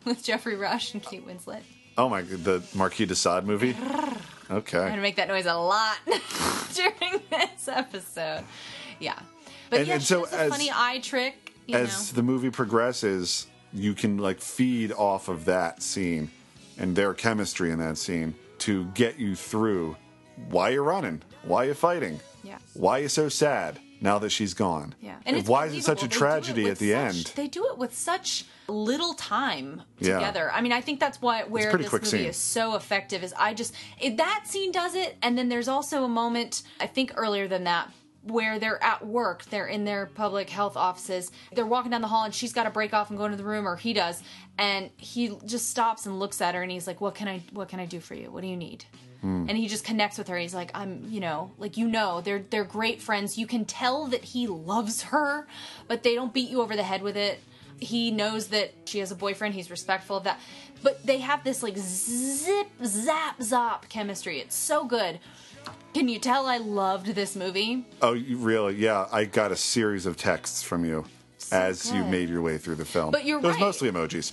[0.04, 1.60] with Geoffrey Rush and Kate Winslet.
[1.96, 3.76] oh my, the Marquis de Sade movie.
[4.50, 5.96] Okay, I'm gonna make that noise a lot
[6.74, 8.44] during this episode.
[8.98, 9.18] Yeah,
[9.70, 11.52] but And- yeah, and so as- funny eye trick.
[11.66, 12.16] You As know.
[12.16, 16.30] the movie progresses, you can like feed off of that scene
[16.78, 19.94] and their chemistry in that scene to get you through
[20.48, 22.56] why you're running, why you're fighting, Yeah.
[22.72, 24.94] why you're so sad now that she's gone.
[25.00, 26.08] Yeah, And, it's why is it such a believable.
[26.08, 27.32] They do it tragedy at the such- end?
[27.36, 30.48] They do it with such little time together.
[30.50, 30.56] Yeah.
[30.56, 32.24] I mean, I think that's why where this movie scene.
[32.26, 33.22] is so effective.
[33.22, 36.86] Is I just it, that scene does it, and then there's also a moment I
[36.86, 37.90] think earlier than that
[38.24, 42.24] where they're at work, they're in their public health offices, they're walking down the hall,
[42.24, 44.22] and she's got to break off and go into the room, or he does,
[44.58, 47.68] and he just stops and looks at her, and he's like, "What can I what
[47.70, 48.30] can I do for you?
[48.30, 48.84] What do you need?"
[49.20, 49.46] Hmm.
[49.48, 50.38] and he just connects with her.
[50.38, 53.36] He's like, I'm, you know, like you know, they're they're great friends.
[53.36, 55.46] You can tell that he loves her,
[55.88, 57.40] but they don't beat you over the head with it.
[57.80, 59.54] He knows that she has a boyfriend.
[59.54, 60.38] He's respectful of that,
[60.82, 64.38] but they have this like zip zap zop chemistry.
[64.38, 65.18] It's so good.
[65.94, 67.86] Can you tell I loved this movie?
[68.02, 68.76] Oh, really?
[68.76, 71.04] Yeah, I got a series of texts from you
[71.50, 73.10] as you made your way through the film.
[73.10, 73.60] But you're it was right.
[73.60, 74.32] mostly emojis.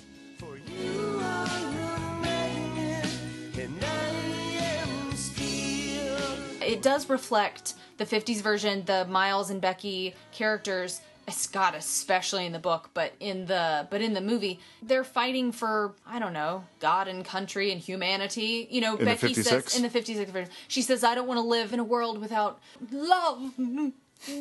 [6.65, 12.59] It does reflect the 50s version the miles and becky characters scott especially in the
[12.59, 17.07] book but in the but in the movie they're fighting for i don't know god
[17.07, 18.67] and country and humanity.
[18.69, 19.47] You know In becky 56?
[19.47, 22.19] says in the 56 version she says i don't want to live in a world
[22.19, 22.59] without
[22.91, 23.41] love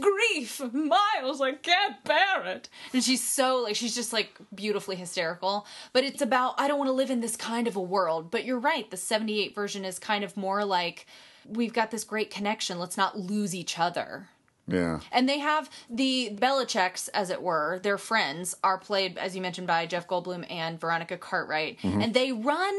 [0.00, 2.68] grief miles i can't bear it.
[2.92, 5.66] And she's so like she's just like beautifully hysterical.
[5.92, 8.30] But it's about i don't want to live in this kind of a world.
[8.30, 11.06] But you're right the 78 version is kind of more like
[11.48, 14.28] we've got this great connection let's not lose each other
[14.66, 15.00] Yeah.
[15.12, 19.66] and they have the Belicecs, as it were, their friends are played, as you mentioned,
[19.66, 22.02] by Jeff Goldblum and Veronica Cartwright, Mhm.
[22.02, 22.74] and they run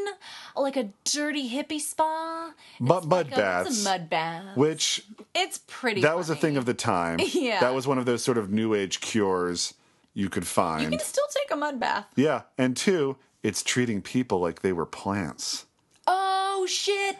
[0.55, 2.53] like a dirty hippie spa.
[2.79, 3.69] But mud Like baths.
[3.69, 4.57] It's a mud bath.
[4.57, 5.05] Which
[5.35, 6.01] It's pretty.
[6.01, 7.19] that was a thing of the time.
[7.33, 7.59] Yeah.
[7.59, 9.75] That was one of those sort of new age cures
[10.15, 10.81] you could find.
[10.81, 12.07] You can still take a mud bath.
[12.15, 15.65] Yeah, and two, it's treating people like they were plants.
[16.07, 17.17] Oh shit!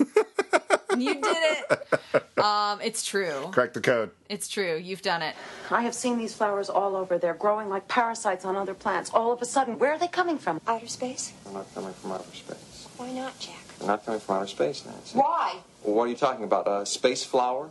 [0.98, 2.40] you did it.
[2.40, 3.48] Um, it's true.
[3.52, 4.10] Crack the code.
[4.28, 4.76] It's true.
[4.76, 5.34] You've done it.
[5.70, 7.18] I have seen these flowers all over.
[7.18, 9.10] They're growing like parasites on other plants.
[9.12, 10.60] All of a sudden, where are they coming from?
[10.66, 11.32] Outer space?
[11.44, 12.88] They're not coming from outer space.
[12.96, 13.54] Why not, Jack?
[13.78, 15.18] They're not coming from outer space, Nancy.
[15.18, 15.56] Why?
[15.84, 16.66] Well, what are you talking about?
[16.66, 17.70] A space flower?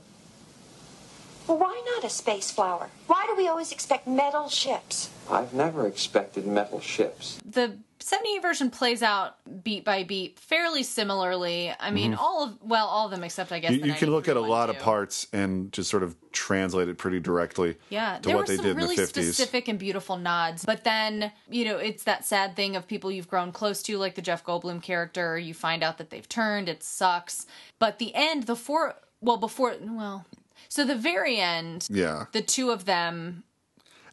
[1.48, 2.90] Well, why not a space flower?
[3.08, 5.10] Why do we always expect metal ships?
[5.32, 7.40] I've never expected metal ships.
[7.44, 11.74] the 78 version plays out beat by beat fairly similarly.
[11.80, 12.18] I mean, Mhm.
[12.20, 14.40] all of well, all of them except I guess You, you can look at a
[14.42, 18.36] lot one, of parts and just sort of translate it pretty directly Yeah, to there
[18.38, 19.34] what were they some did really in the 50s.
[19.34, 20.64] specific and beautiful nods.
[20.64, 24.16] But then, you know, it's that sad thing of people you've grown close to, like
[24.16, 25.38] the Jeff Goldblum character.
[25.38, 26.70] You find out that they've turned.
[26.70, 27.46] It sucks.
[27.80, 30.26] But the end, the four, well, before, well,
[30.70, 32.26] so the very end, Yeah.
[32.32, 33.44] the two of them,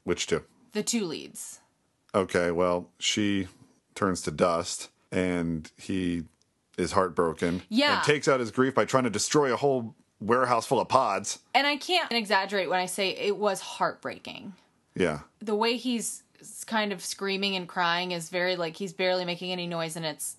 [0.04, 0.42] Which two?
[0.72, 1.60] the two leads.
[2.14, 3.46] Okay, well, she
[3.96, 6.22] turns to dust and he
[6.78, 7.62] is heartbroken.
[7.68, 7.96] Yeah.
[7.96, 11.40] And takes out his grief by trying to destroy a whole warehouse full of pods.
[11.54, 14.52] And I can't exaggerate when I say it was heartbreaking.
[14.94, 15.20] Yeah.
[15.40, 16.22] the way he's
[16.66, 20.36] kind of screaming and crying is very like he's barely making any noise and it's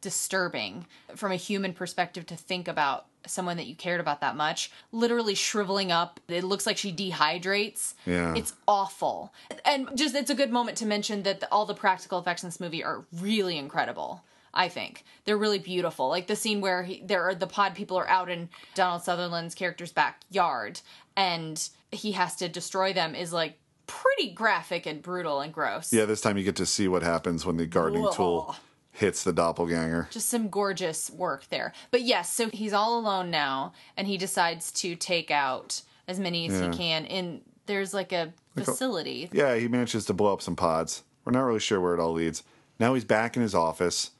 [0.00, 0.86] disturbing
[1.16, 5.34] from a human perspective to think about someone that you cared about that much, literally
[5.34, 6.20] shriveling up.
[6.28, 7.94] It looks like she dehydrates.
[8.04, 8.34] Yeah.
[8.34, 9.32] It's awful.
[9.64, 12.48] And just it's a good moment to mention that the, all the practical effects in
[12.48, 14.22] this movie are really incredible.
[14.54, 16.08] I think they're really beautiful.
[16.08, 19.54] Like the scene where he, there are the pod people are out in Donald Sutherland's
[19.54, 20.80] character's backyard,
[21.14, 23.14] and he has to destroy them.
[23.14, 25.92] Is like pretty graphic and brutal and gross.
[25.92, 28.56] Yeah, this time you get to see what happens when the gardening tool Ugh.
[28.96, 30.08] Hits the doppelganger.
[30.10, 31.72] Just some gorgeous work there.
[31.90, 36.48] But yes, so he's all alone now, and he decides to take out as many
[36.48, 36.70] as Yeah.
[36.72, 37.04] he can.
[37.06, 39.28] In there's like a Like a- facility.
[39.32, 41.02] Yeah, he manages to blow up some pods.
[41.24, 42.42] We're not really sure where it all leads.
[42.78, 44.12] Now he's back in his office.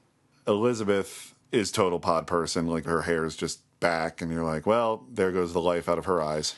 [0.49, 2.66] Elizabeth is total pod person.
[2.66, 5.99] Like her hair is just back, and you're like, well, there goes the life out
[5.99, 6.55] of her eyes.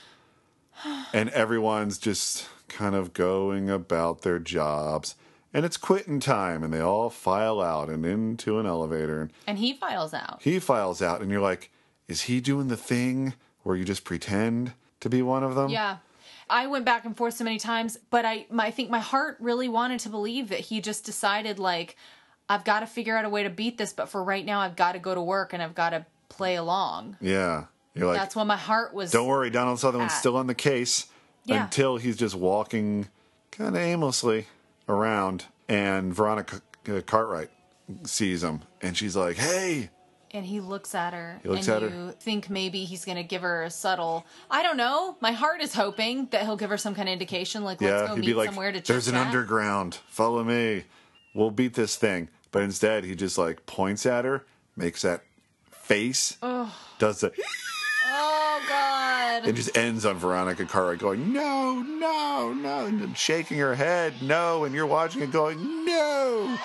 [1.12, 5.14] And everyone's just kind of going about their jobs.
[5.54, 9.30] And it's quitting time, and they all file out and into an elevator.
[9.46, 10.40] And he files out.
[10.42, 11.70] He files out, and you're like,
[12.06, 13.32] is he doing the thing
[13.62, 15.70] where you just pretend to be one of them?
[15.70, 15.98] Yeah.
[16.50, 19.36] I went back and forth so many times, but I my, I think my heart
[19.40, 21.94] really wanted to believe that he just decided like
[22.48, 24.74] I've got to figure out a way to beat this, but for right now I've
[24.76, 27.18] got to go to work and I've got to play along.
[27.20, 27.64] Yeah.
[27.94, 29.10] You're like, That's what my heart was.
[29.10, 30.18] Don't worry, Donald Sutherland's at.
[30.20, 31.06] still on the case
[31.44, 31.64] Yeah.
[31.64, 33.08] until he's just walking
[33.50, 34.46] kind of aimlessly
[34.88, 37.50] around, and Veronica uh, Cartwright
[38.04, 39.90] sees him, and she's like, "Hey!"
[40.32, 41.40] And he looks at her.
[41.42, 42.12] He looks and at you her.
[42.12, 44.26] think maybe he's going to give her a subtle.
[44.50, 45.16] I don't know.
[45.20, 48.06] My heart is hoping that he'll give her some kind of indication, like let's yeah,
[48.08, 49.94] go he'd meet be like, somewhere to "There's an chat." underground.
[50.08, 50.84] Follow me.
[51.34, 54.44] We'll beat this thing." But instead, he just like points at her,
[54.76, 55.22] makes that
[55.70, 57.32] face, Oh, does the,
[59.40, 59.48] God!
[59.48, 64.64] and just ends on Veronica Cartwright going, "No, no, no," and shaking her head, "No,"
[64.64, 66.58] and you're watching it going, "No."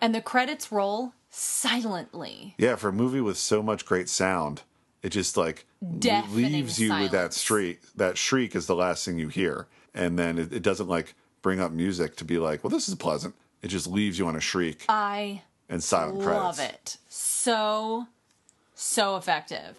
[0.00, 2.54] and the credits roll silently.
[2.58, 4.62] Yeah, for a movie with so much great sound,
[5.02, 5.64] it just like
[5.98, 7.80] Deafening leaves you with that shriek.
[7.96, 11.14] That shriek is the last thing you hear, and then it, it doesn't like
[11.44, 13.34] bring up music to be like, well, this is pleasant.
[13.62, 16.94] It just leaves you on a shriek I and silent love credits.
[16.94, 17.00] it.
[17.10, 18.06] So,
[18.74, 19.78] so effective.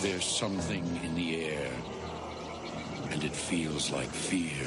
[0.00, 1.72] There's something in the air,
[3.10, 4.64] and it feels like fear.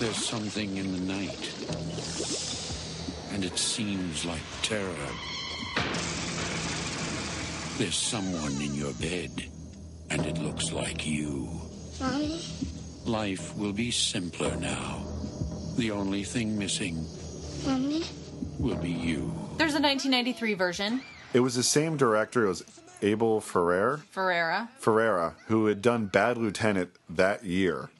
[0.00, 1.54] There's something in the night,
[3.32, 4.94] and it seems like terror.
[7.78, 9.44] There's someone in your bed,
[10.10, 11.48] and it looks like you.
[12.00, 12.40] Mommy?
[13.04, 15.04] Life will be simpler now.
[15.76, 17.06] The only thing missing
[17.64, 18.02] Mommy?
[18.58, 19.32] will be you.
[19.58, 21.02] There's a 1993 version,
[21.32, 22.44] It was the same director.
[22.44, 22.64] It was
[23.02, 24.68] Abel Ferrer, Ferreira.
[24.78, 27.90] Ferreira, who had done Bad Lieutenant that year,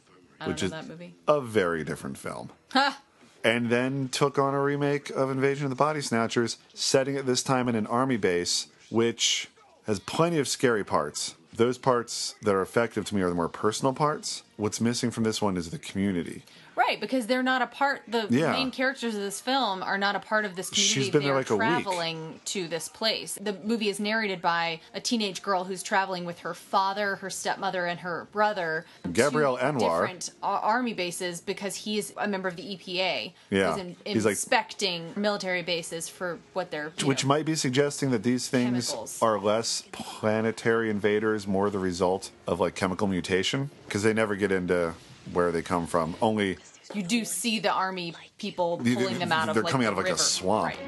[0.40, 1.14] I don't which know is that movie.
[1.28, 2.50] a very different film.
[2.72, 3.00] Ha!
[3.44, 7.42] And then took on a remake of Invasion of the Body Snatchers, setting it this
[7.42, 9.48] time in an army base, which
[9.86, 11.34] has plenty of scary parts.
[11.54, 14.42] Those parts that are effective to me are the more personal parts.
[14.56, 16.44] What's missing from this one is the community.
[16.78, 18.02] Right, because they're not a part.
[18.06, 18.52] The Yeah.
[18.52, 20.94] main characters of this film are not a part of this community.
[20.94, 21.60] She's been there they're like a week.
[21.84, 23.36] traveling to this place.
[23.40, 27.84] The movie is narrated by a teenage girl who's traveling with her father, her stepmother,
[27.86, 28.86] and her brother.
[29.12, 30.00] Gabrielle to Anwar.
[30.02, 33.32] Different army bases because he is a member of the EPA.
[33.50, 33.70] Yeah.
[33.74, 36.92] He's in, He's like- inspecting military bases for what they're.
[37.02, 39.18] Which know, might be suggesting that these things Chemicals.
[39.20, 44.52] are less planetary invaders, more the result of like chemical mutation, because they never get
[44.52, 44.94] into
[45.32, 46.14] where they come from.
[46.22, 46.58] Only
[46.94, 49.54] you do see the army people The- pulling them out of.
[49.54, 50.66] they're like, coming the out of, like, a swamp.
[50.74, 50.78] Right.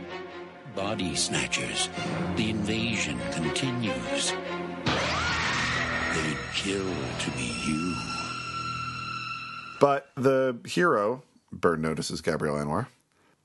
[0.74, 1.88] Body snatchers.
[2.36, 4.32] The invasion continues.
[6.14, 6.86] They'd kill
[7.18, 7.94] to be you.
[9.80, 11.22] But the hero,
[11.52, 12.86] Bird notices Gabrielle Anwar.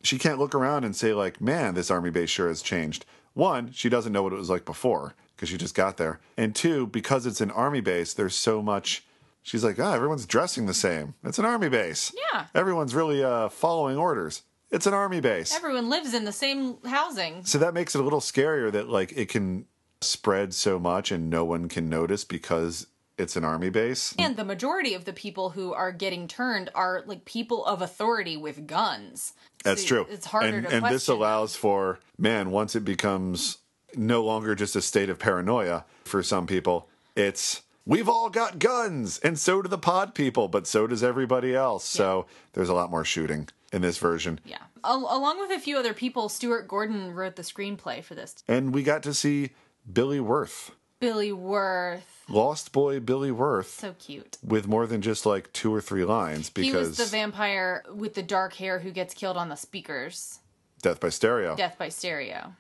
[0.04, 3.06] She can't look around and say, like, man, this army base sure has changed.
[3.34, 6.20] One, she doesn't know what it was like before because she just got there.
[6.38, 9.04] And two, because it's an army base, there's so much.
[9.46, 11.14] She's like, ah, everyone's dressing the same.
[11.24, 12.12] It's an army base.
[12.34, 12.48] Yeah.
[12.56, 14.42] Everyone's really uh, following orders.
[14.72, 15.56] It's an army base.
[15.56, 17.46] Everyone lives in the same housing.
[17.46, 19.68] So that makes it a little scarier that like it can
[20.02, 22.88] spread so much and no one can notice because
[23.20, 24.16] it's an army base.
[24.18, 28.38] And the majority of the people who are getting turned are like people of authority
[28.38, 29.34] with guns.
[29.64, 30.08] That's So true.
[30.10, 33.60] It's harder and, to and this allows for man once it becomes
[33.96, 36.90] no longer just a state of paranoia for some people.
[37.16, 41.56] It's we've all got guns and so do the pod people, but so does everybody
[41.56, 41.84] else.
[41.86, 43.48] So there's a lot more shooting.
[43.74, 44.40] in this version.
[44.46, 44.60] Yeah.
[44.86, 48.36] Al- along with a few other people, Stuart Gordon wrote the screenplay for this.
[48.48, 49.50] And we got to see
[49.92, 52.24] Billy Wirth, Billy Wirth.
[52.30, 54.38] Lost Boy Billy Wirth, So cute.
[54.44, 56.72] with more than just like two or three lines because.
[56.72, 60.40] He was because the vampire with the dark hair who gets killed on the speakers.
[60.82, 62.54] Death by Stereo, Death by stereo.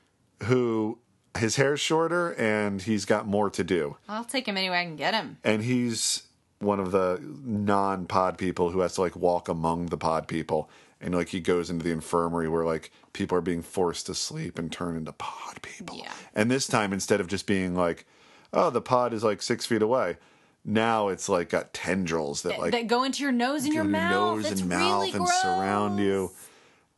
[0.43, 0.97] who
[1.37, 3.97] his hair's shorter and he's got more to do.
[4.07, 5.37] I'll take him anywhere I can get him.
[5.43, 6.23] and he's
[6.59, 10.69] one of the non-pod people who has to like walk among the pod people
[11.01, 14.57] and like he goes into the infirmary where like people are being forced to sleep
[14.57, 16.11] and turn into pod people Yeah.
[16.33, 18.05] and this time instead of just being like
[18.53, 20.17] oh the pod is like six feet away
[20.63, 23.91] now it's like got tendrils that like that go into your nose and your your
[23.91, 24.37] mouth.
[24.37, 25.41] nose and really mouth and gross.
[25.41, 26.31] surround you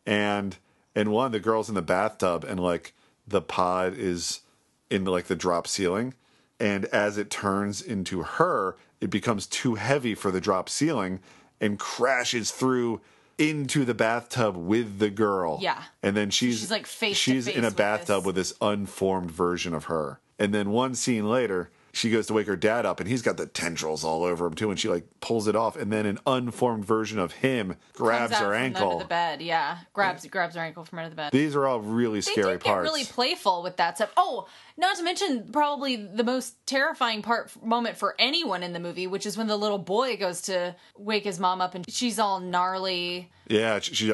[0.06, 0.58] and
[0.96, 2.94] and one the girls in the bathtub and like
[3.28, 4.42] the pod is
[4.90, 6.14] in like the drop ceiling
[6.60, 11.20] and as it turns into her it becomes too heavy for the drop ceiling
[11.62, 13.00] and crashes through
[13.38, 15.84] into the bathtub with the girl Yeah.
[16.02, 18.26] and then she's She's, like, face she's face in a with bathtub this.
[18.26, 22.46] with this unformed version of her and then one scene later she goes to wake
[22.46, 25.06] her dad up and he's got the tendrils all over him too and she like
[25.20, 29.04] pulls it off and then an unformed version of him grabs her from ankle under
[29.04, 29.42] the bed.
[29.42, 31.32] Yeah, grabs grabs her ankle from under the bed.
[31.32, 34.12] these are all really they scary parts really playful with that stuff.
[34.16, 39.08] Oh, not to mention probably the most terrifying part moment for anyone in the movie,
[39.08, 42.40] which is when the little boy goes to wake his mom up and she's all
[42.40, 43.32] gnarly.
[43.48, 44.14] yeah she, she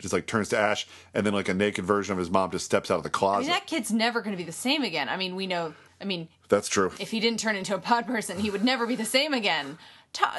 [0.00, 2.64] just like turns to ash and then like a naked version of his mom just
[2.64, 4.82] steps out of the I closet mean, that kid's never going to be the same
[4.82, 5.08] again.
[5.08, 5.74] I mean, we know.
[6.00, 8.86] I mean, that's true if he didn't turn into a pod person, he would never
[8.86, 9.78] be the same again.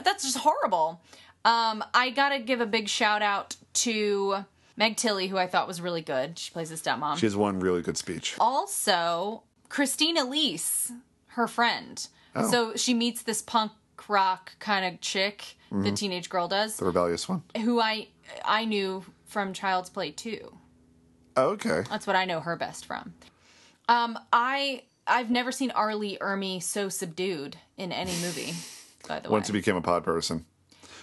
[0.04, 1.02] That's just horrible.
[1.46, 4.46] Um, I gotta give a big shout out to
[4.78, 6.38] Meg Tilly, who I thought was really good.
[6.40, 7.18] She plays his stepmom.
[7.18, 10.92] she has one really good speech also Christine Elise,
[11.28, 12.08] her friend.
[12.36, 12.50] Oh.
[12.50, 13.72] So she meets this punk
[14.10, 15.96] rock kind of chick, the Mhm.
[15.96, 18.08] teenage girl does, the rebellious one who I
[18.44, 20.58] I knew from Child's Play 2.
[21.38, 23.14] okay That's what I know her best from.
[23.88, 25.94] Um, I I've never seen R.
[25.96, 28.54] Lee Ermey so subdued in any movie.
[29.08, 30.46] By the way, once he became a pod person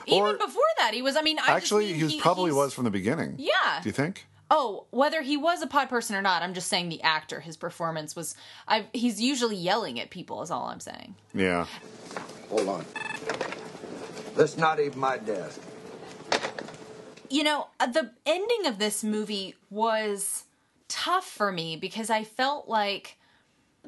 [0.07, 1.17] even before that, he was.
[1.17, 3.81] I mean, I actually just mean he was he- probably was from the beginning Yeah.
[3.83, 6.89] do you think Oh, whether he was a pod person or not, I'm just saying
[6.89, 8.35] the actor, his performance was.
[8.67, 10.43] I he's usually yelling at people.
[10.43, 11.15] Is all I'm saying.
[11.35, 11.67] yeah
[12.49, 12.85] Hold on.
[14.35, 15.61] That's not even my desk.
[17.29, 20.45] You know, uh, the ending of this movie was
[20.89, 23.18] tough for me because I felt like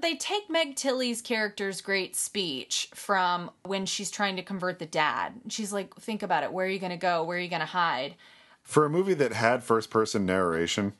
[0.03, 5.35] they take Meg Tilly's character's great speech from when she's trying to convert the dad.
[5.49, 6.53] She's like, think about it.
[6.53, 7.23] Where are you going to go?
[7.25, 8.15] Where are you going to hide?
[8.63, 10.93] for a movie that had first person narration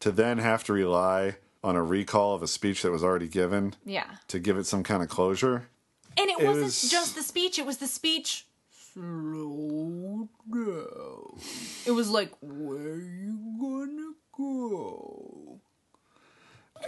[0.00, 3.74] to then have to rely on a recall of a speech that was already given
[3.84, 4.06] Yeah.
[4.28, 5.68] to give it some kind of closure
[6.16, 8.46] And it, It wasn't was- just the speech, it was the speech.
[8.92, 11.40] Slow down.
[11.86, 15.43] It was like, where are you gonna go?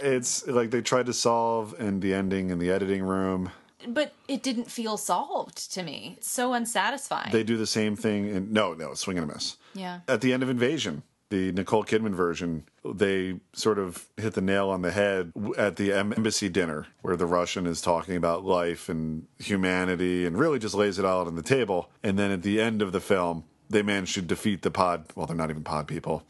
[0.01, 3.51] It's like they tried to solve in the ending in the editing room
[3.87, 6.15] But it didn't feel solved to me.
[6.17, 7.31] It's so unsatisfying.
[7.31, 9.99] they do the same thing and no no swing and a miss yeah.
[10.07, 14.69] at the end of invasion the nicole kidman version they sort of hit the nail
[14.69, 19.27] on the head at the embassy dinner where the russian is talking about life and
[19.37, 22.61] humanity and really just lays it all out on the table and then at the
[22.61, 25.85] end of the film they manage to defeat the pod well they're not even pod
[25.87, 26.23] people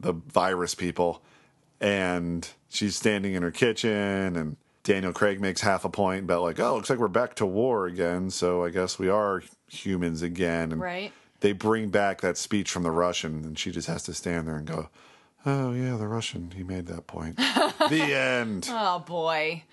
[0.00, 1.22] the virus people
[1.80, 6.58] and she's standing in her kitchen and Daniel Craig makes half a point about like,
[6.58, 10.72] oh, looks like we're back to war again, so I guess we are humans again.
[10.72, 11.12] And Right.
[11.40, 14.56] they bring back that speech from the Russian, and she just has to stand there
[14.56, 14.88] and go,
[15.44, 17.36] "Oh yeah, the Russian, he made that point."
[17.90, 18.68] the end.
[18.70, 19.64] Oh boy.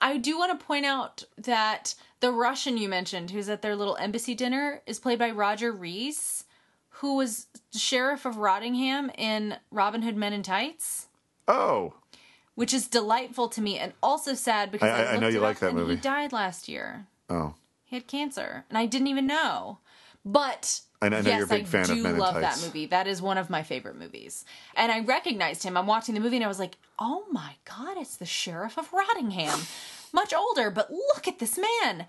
[0.00, 3.96] I do want to point out that the Russian you mentioned, who's at their little
[3.96, 6.44] embassy dinner, is played by Roger Rees,
[6.88, 11.06] who was sheriff of Rottingham in Robin Hood Men in Tights,
[11.46, 11.94] Oh,
[12.60, 15.60] which is delightful to me and also sad because I- I, I- know you like
[15.60, 15.94] that movie.
[15.94, 17.06] He died last year.
[17.30, 17.54] oh,
[17.84, 19.78] He had cancer, and I didn't even know.
[20.26, 22.18] But I know- I know yes, you're a big I fan of do Men in
[22.18, 22.60] love Tights.
[22.60, 22.84] that movie.
[22.86, 24.44] That is one of my favorite movies.
[24.74, 25.74] And I recognized him.
[25.78, 28.92] I'm watching the movie, and I was like, "Oh my god, it's the sheriff of
[28.92, 29.58] Rottingham,
[30.12, 32.04] much older, but look at this man.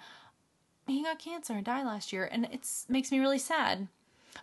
[0.87, 3.87] He got cancer and died last year, and it's makes me really sad."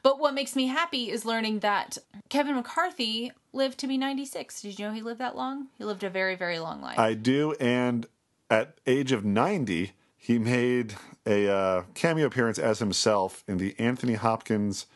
[0.02, 4.62] But what makes me happy is learning that Kevin McCarthy lived to be 96.
[4.62, 5.68] Did you know he lived that long?
[5.78, 6.98] He lived a very, very long life.
[6.98, 7.52] I do.
[7.54, 8.06] And
[8.50, 10.94] at age of ninety, he made
[11.26, 14.86] a uh, cameo appearance as himself in the Anthony Hopkins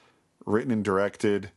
[0.45, 1.51] written and directed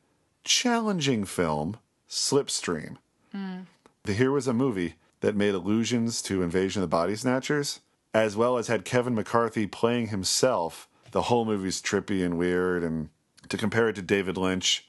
[0.44, 1.78] challenging film
[2.10, 2.98] Slipstream.
[3.36, 3.66] Mm.
[4.06, 7.82] Here was a movie that made allusions to Invasion of the Body Snatchers,
[8.14, 10.88] as well as had Kevin McCarthy playing himself.
[11.12, 13.10] The whole movie's trippy and weird, and
[13.50, 14.88] to compare it to David Lynch,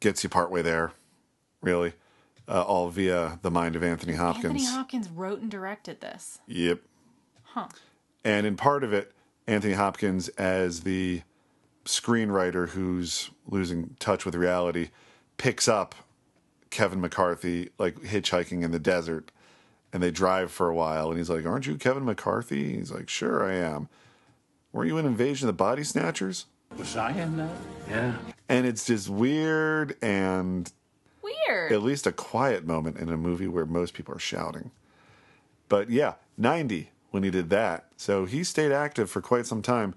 [0.00, 0.92] gets you partway there,
[1.60, 1.94] really,
[2.48, 4.46] uh, all via the mind of Anthony Hopkins.
[4.46, 6.40] Anthony Hopkins wrote and directed this.
[6.46, 6.80] Yep.
[7.42, 7.68] Huh.
[8.24, 9.12] And in part of it,
[9.46, 11.22] Anthony Hopkins as the
[11.84, 14.90] screenwriter who's losing touch with reality
[15.36, 15.94] picks up
[16.70, 19.32] Kevin McCarthy like hitchhiking in the desert
[19.92, 23.08] and they drive for a while and he's like, "Aren't you Kevin McCarthy?" He's like,
[23.08, 23.88] "Sure I am."
[24.72, 26.46] Were you in Invasion of the Body Snatchers?
[26.78, 27.50] Was I in that?
[27.88, 28.14] Yeah.
[28.48, 30.70] And it's just weird and
[31.22, 31.72] Weird.
[31.72, 34.70] at least a quiet moment in a movie where most people are shouting.
[35.68, 37.86] But yeah, 90 when he did that.
[37.96, 39.94] So he stayed active for quite some time.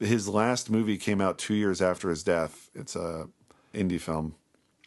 [0.00, 2.68] His last movie came out 2 years after his death.
[2.74, 3.28] It's a
[3.72, 4.34] indie film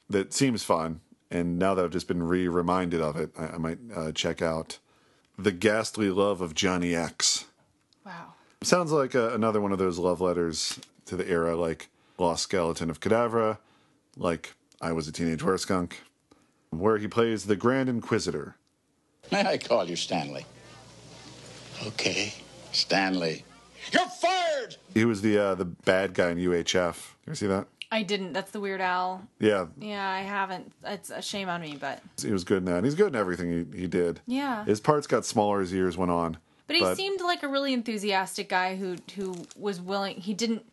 [0.09, 3.79] that seems fun and now that I've just been re-reminded of it, I, I might
[3.93, 4.79] uh, check out
[5.37, 7.45] The Ghastly Love of Johnny X.
[8.05, 8.33] Wow.
[8.63, 12.89] Sounds like uh another one of those love letters to the era, like Lost Skeleton
[12.89, 13.57] of Cadavra,
[14.15, 15.93] like I Was a Teenage Wereskunk,
[16.69, 18.55] where he plays the Grand Inquisitor.
[19.31, 20.45] May I call you Stanley?
[21.85, 22.33] Okay,
[22.71, 23.43] Stanley.
[23.91, 24.77] You're fired!
[24.93, 26.95] He was the uh, the bad guy in UHF.
[27.25, 27.67] You ever see that?
[27.89, 28.33] I didn't.
[28.33, 29.25] That's the Weird Al.
[29.39, 30.73] Yeah, Yeah, I haven't.
[30.83, 32.77] It's a shame on me, but he was good in that.
[32.77, 34.19] And He's good in everything he, he did.
[34.27, 34.65] Yeah.
[34.65, 36.37] His parts got smaller as years went on.
[36.67, 40.17] But he seemed like a really enthusiastic guy who who was willing.
[40.17, 40.65] He didn't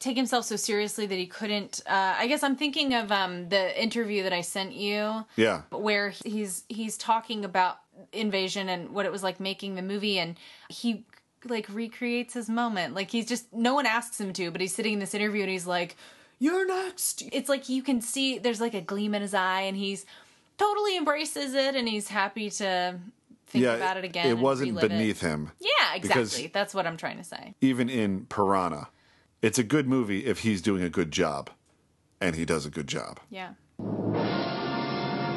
[0.00, 1.80] take himself so seriously that he couldn't.
[1.86, 5.62] Uh, I guess I'm thinking of um, the interview that I sent you, Yeah.
[5.70, 7.78] where he's he's talking about
[8.12, 10.36] invasion and what it was like making the movie, and
[10.68, 11.04] he
[11.44, 12.94] like recreates his moment.
[12.94, 15.50] Like he's just no one asks him to, but he's sitting in this interview and
[15.50, 15.96] he's like,
[16.38, 19.76] "You're next." It's like you can see there's like a gleam in his eye, and
[19.76, 20.06] he's
[20.58, 22.98] totally embraces it, and he's happy to
[23.48, 24.26] think yeah, about it again.
[24.26, 24.88] It wasn't relive it.
[24.90, 25.52] beneath him.
[25.60, 26.50] Yeah, Because- exactly.
[26.52, 27.54] That's what I'm trying to say.
[27.62, 28.88] Even in Piranha,
[29.42, 31.50] it's a good movie if he's doing a good job,
[32.20, 33.20] and he does a good job.
[33.30, 33.52] Yeah.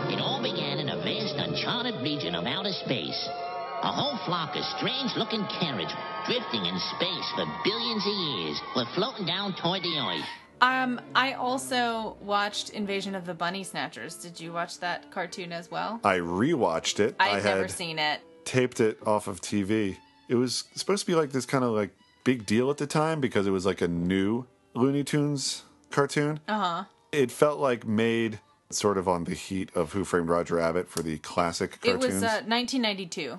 [0.09, 3.29] It all began in a vast, uncharted region of outer space.
[3.83, 5.89] A whole flock of strange-looking carriage
[6.27, 10.25] drifting in space for billions of years were floating down toward the Earth.
[10.61, 14.15] Um, I also watched Invasion of the Bunny Snatchers.
[14.15, 15.99] Did you watch that cartoon as well?
[16.03, 17.15] I rewatched it.
[17.19, 18.21] I I've had never seen it.
[18.45, 19.97] taped it off of TV.
[20.29, 21.89] It was supposed to be like this kind of like
[22.23, 26.39] big deal at the time because it was like a new Looney Tunes cartoon.
[26.47, 26.83] Uh huh.
[27.11, 31.01] It felt like made sort of on the heat of Who Framed Roger Rabbit for
[31.03, 33.31] the classic It was uh, 1992.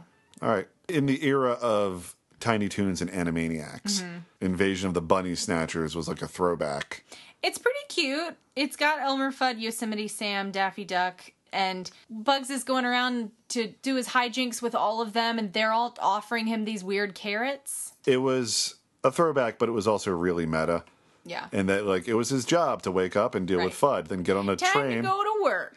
[0.42, 0.68] All right.
[0.88, 4.22] In the era of Tiny Toons and Animaniacs, Mhm.
[4.40, 7.04] Invasion of the Bunny Snatchers was like a throwback.
[7.42, 8.36] It's pretty cute.
[8.54, 13.96] It's got Elmer Fudd, Yosemite Sam, Daffy Duck, and Bugs is going around to do
[13.96, 17.92] his hijinks with all of them, and they're all offering him these weird carrots.
[18.07, 20.84] It was a throwback, but it was also really meta.
[21.24, 21.46] Yeah.
[21.53, 24.22] And that like it was his job to wake up and deal with Fudd, then
[24.22, 24.96] get on a Time train.
[24.96, 25.76] to go to work.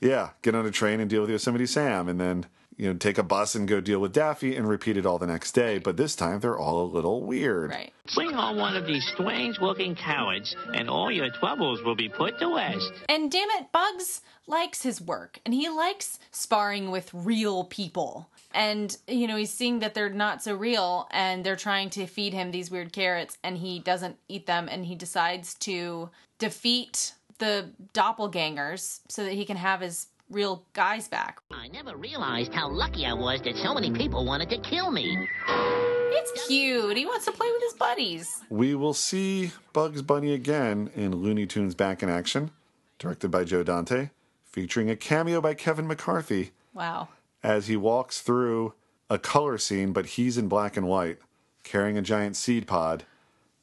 [0.00, 2.46] Yeah, get on a train and deal with Yosemite Sam, and then
[2.76, 5.26] you know take a bus and go deal with Daffy, and repeat it all the
[5.26, 5.78] next day.
[5.78, 7.70] But this time they're all a little weird.
[7.70, 7.92] Right.
[8.14, 12.54] Bring on one of these strange-looking cowards, and all your troubles will be put to
[12.54, 12.92] rest.
[13.08, 18.28] And damn it, Bugs likes his work and he likes sparring with real people.
[18.54, 22.32] And, you know, he's seeing that they're not so real and they're trying to feed
[22.32, 27.70] him these weird carrots and he doesn't eat them and he decides to defeat the
[27.92, 31.40] doppelgangers so that he can have his real guys back.
[31.50, 35.28] I never realized how lucky I was that so many people wanted to kill me.
[35.48, 36.96] It's cute.
[36.96, 38.42] He wants to play with his buddies.
[38.50, 42.50] We will see Bugs Bunny again in Looney Tunes Back in Action,
[42.98, 44.10] directed by Joe Dante,
[44.44, 47.08] featuring a cameo by Kevin McCarthy Wow.
[47.42, 48.74] as he walks through
[49.08, 51.18] a color scene, but he's in black and white,
[51.62, 53.04] carrying a giant seed pod.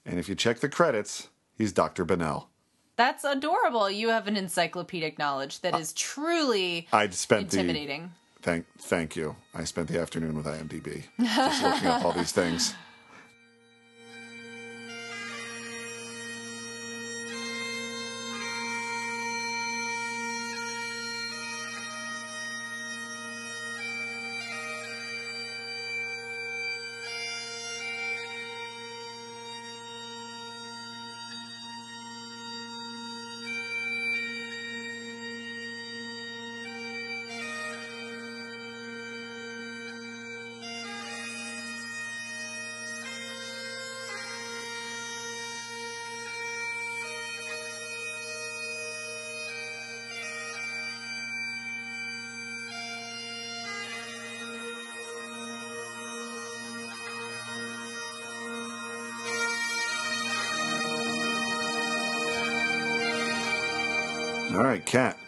[0.06, 2.06] And if you check the credits, he's Dr.
[2.06, 2.48] Bennell.
[2.95, 3.90] That's adorable.
[3.90, 8.11] You have an encyclopedic knowledge that is truly I'd spent the intimidating.
[8.41, 9.36] Thank, thank you.
[9.53, 12.76] I spent the afternoon with IMDb, just looking up all these things.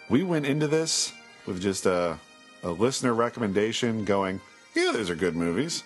[0.09, 1.13] We went into this
[1.45, 2.17] with just a,
[2.63, 4.39] a listener recommendation going,
[4.75, 5.83] yeah, those are good movies.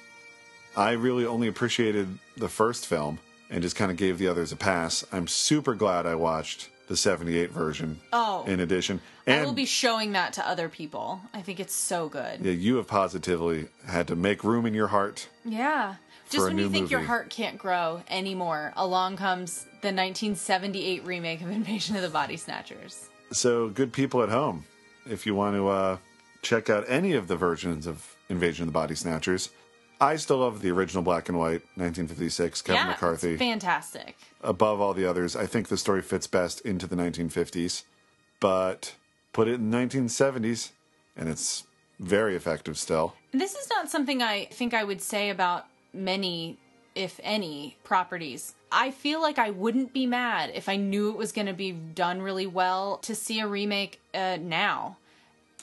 [0.76, 3.20] I really only appreciated the first film
[3.50, 5.04] and just kind of gave the others a pass.
[5.12, 8.44] I'm super glad I watched the 78 version Oh.
[8.46, 9.00] in addition.
[9.28, 11.22] I And will be showing that to other people.
[11.34, 12.42] I think it's so good.
[12.44, 15.30] yeah, you have positively had to make room in your heart.
[15.46, 15.96] Yeah.
[16.30, 21.50] Just when you think your heart can't grow anymore, along comes the 1978 remake of
[21.50, 23.09] Invasion of the Body Snatchers.
[23.32, 24.66] So, good people at home,
[25.10, 25.98] if you want to uh,
[26.42, 29.50] check out any of the versions of Invasion of the Body Snatchers,
[30.02, 33.38] I still love the original black and white 1956 Kevin yeah, McCarthy.
[33.38, 34.16] Fantastic.
[34.42, 35.36] above all the others.
[35.36, 37.84] I think the story fits best into the 1950s,
[38.40, 38.96] but
[39.34, 40.72] put it in the 1970s,
[41.18, 41.66] and it's
[42.00, 43.16] very effective still.
[43.34, 46.58] This is not something I think I would say about many,
[46.96, 48.56] if any, properties.
[48.72, 51.72] I feel like I wouldn't be mad if I knew it was going to be
[51.72, 54.98] done really well to see a remake uh, now.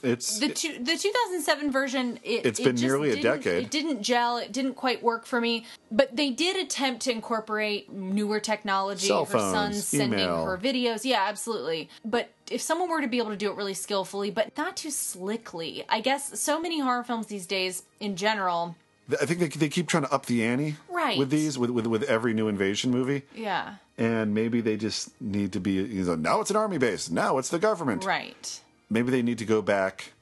[0.02, 2.18] It's The two, the 2007 version.
[2.22, 3.64] It, It's it been just nearly a didn't- decade.
[3.64, 4.36] It didn't gel.
[4.36, 5.64] It didn't quite work for me.
[5.90, 9.06] But they did attempt to incorporate newer technology.
[9.06, 10.44] Cell her son sending email.
[10.44, 11.04] her videos.
[11.04, 11.88] Yeah, absolutely.
[12.04, 14.90] But if someone were to be able to do it really skillfully, but not too
[14.90, 18.76] slickly, I guess so many horror films these days, in general,
[19.20, 21.18] I think they, they keep trying to up the ante Right.
[21.18, 25.52] with these, with, with with every new invasion movie, yeah, and maybe they just need
[25.52, 25.72] to be.
[25.72, 27.08] You know, now it's an army base.
[27.10, 28.04] Now it's the government.
[28.04, 28.60] right.
[28.90, 30.12] Maybe they need to go back,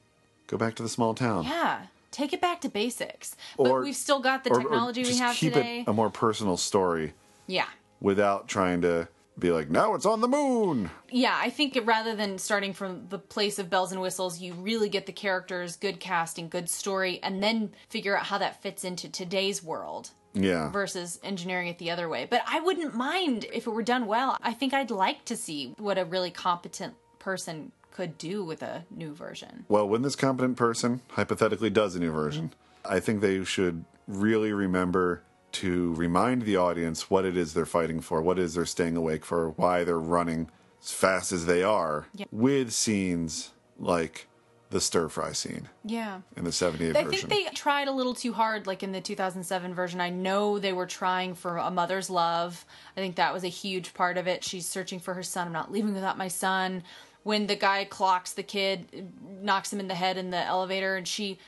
[0.47, 1.43] go back to the small town.
[1.45, 1.81] Yeah,
[2.11, 3.35] take it back to basics.
[3.57, 5.79] Or- but we've still got the or- or technology we just have keep today.
[5.81, 7.13] it a more personal story
[7.47, 7.67] yeah.
[8.01, 9.07] without trying to
[9.37, 10.89] be like, now it's on the moon.
[11.09, 14.53] Yeah, I think it, rather than starting from the place of bells and whistles, you
[14.53, 18.83] really get the characters, good casting, good story, and then figure out how that fits
[18.83, 20.69] into today's world Yeah.
[20.71, 22.27] versus engineering it the other way.
[22.29, 24.37] But I wouldn't mind if it were done well.
[24.41, 28.85] I think I'd like to see what a really competent person could do with a
[28.91, 29.65] new version.
[29.69, 32.53] Well, when this competent person hypothetically does a new version,
[32.83, 35.23] I think they should really remember
[35.55, 38.95] to remind the audience what it is they're fighting for, what it is they're staying
[38.97, 40.49] awake for, why they're running
[40.81, 42.25] as fast as they are, Yeah.
[42.31, 44.27] with scenes like
[44.71, 46.21] the stir fry scene Yeah.
[46.35, 47.29] in the 78 I version.
[47.29, 50.01] think they tried a little too hard, like in the 2007 version.
[50.01, 52.65] I know they were trying for a mother's love.
[52.97, 54.43] I think that was a huge part of it.
[54.43, 55.47] She's searching for her son.
[55.47, 56.83] I'm not leaving without my son.
[57.23, 59.11] When the guy clocks the kid,
[59.41, 61.39] knocks him in the head in the elevator, and she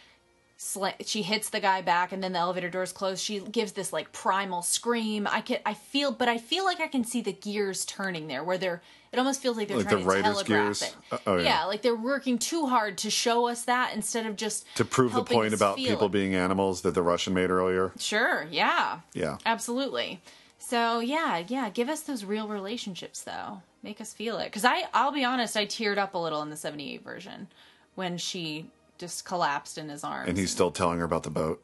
[0.58, 3.22] sla- she hits the guy back, and then the elevator doors close.
[3.22, 5.28] She gives this like primal scream.
[5.30, 8.44] I can I feel, but I feel like I can see the gears turning there,
[8.44, 8.82] where they're.
[9.14, 10.82] It almost feels like they're Like trying the to telegraph gears?
[10.82, 10.96] it.
[11.14, 11.44] Uh, oh, yeah.
[11.44, 11.64] yeah.
[11.66, 15.24] like they're working too hard to show us that instead of just to prove the
[15.24, 16.12] point about people it.
[16.12, 17.94] being animals that the Russian made earlier.
[17.98, 19.00] Sure, yeah.
[19.14, 19.38] Yeah.
[19.46, 20.22] Absolutely.
[20.60, 23.62] So, yeah, yeah, give us those real relationships though.
[23.82, 26.50] Make us feel it cuz I I'll be honest, I teared up a little in
[26.50, 27.48] the 78 version
[27.96, 30.30] when she just collapsed in his arms.
[30.30, 31.64] And he's still telling her about the boat.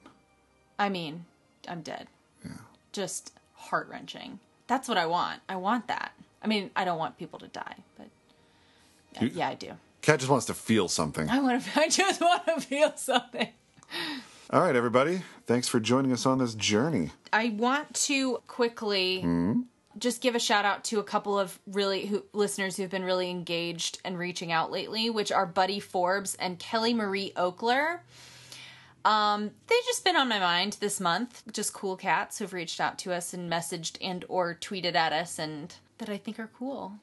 [0.79, 1.25] I mean,
[1.67, 2.07] I'm dead.
[2.43, 2.51] Yeah.
[2.91, 4.39] Just heart-wrenching.
[4.67, 5.41] That's what I want.
[5.49, 6.13] I want that.
[6.41, 8.07] I mean, I don't want people to die, but
[9.15, 9.71] yeah, You- yeah I do.
[10.01, 11.29] Cat just wants to feel something.
[11.29, 13.47] I want to I just want to feel something.
[14.49, 15.21] All right, everybody.
[15.47, 17.11] Thanks for joining us on this journey.
[17.31, 19.61] I want to quickly Hmm?
[19.97, 23.29] Just give a shout out to a couple of really who, listeners who've been really
[23.29, 27.99] engaged and reaching out lately, which are Buddy Forbes and Kelly Marie Oakler.
[29.05, 31.43] Um, they've just been on my mind this month.
[31.51, 35.37] Just cool cats who've reached out to us and messaged and or tweeted at us
[35.37, 36.93] and that I think are cool.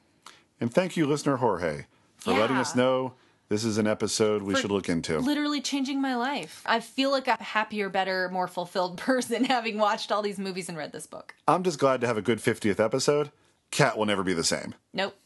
[0.59, 1.85] And thank you, listener Jorge,
[2.17, 3.13] for letting us know
[3.51, 5.19] this is an episode we should look into.
[5.19, 6.63] Literally changing my life.
[6.65, 10.77] I feel like a happier, better, more fulfilled person having watched all these movies and
[10.77, 11.35] read this book.
[11.49, 13.29] I'm just glad to have a good 50th episode.
[13.69, 14.73] Cat will never be the same.
[14.93, 15.17] Nope.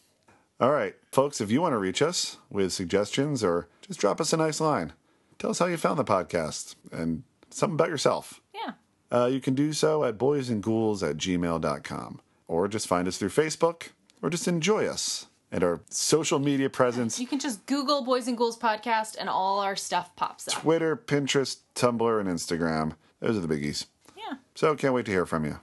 [0.60, 4.34] All right, folks, if you want to reach us with suggestions or just drop us
[4.34, 4.94] a nice line,
[5.38, 7.22] tell us how you found the podcast and
[7.52, 8.42] something about yourself.
[8.56, 8.72] Yeah.
[9.12, 13.90] Uh, you can do so at boysandghouls at gmail.com or just find us through Facebook
[14.24, 18.38] or just enjoy us and our social media presence You can just Google Boys and
[18.38, 20.54] Ghouls podcast and all our stuff pops up.
[20.62, 22.92] Twitter, Pinterest, Tumblr, and Instagram.
[23.22, 23.86] Those are the biggies.
[24.18, 24.36] Yeah.
[24.54, 25.60] So can't wait to hear from you.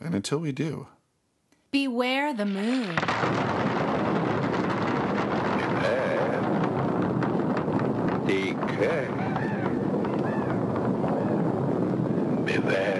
[0.00, 0.86] And until we do,
[1.72, 2.96] Beware the moon.
[8.26, 9.08] Take care.
[12.44, 12.97] Beware.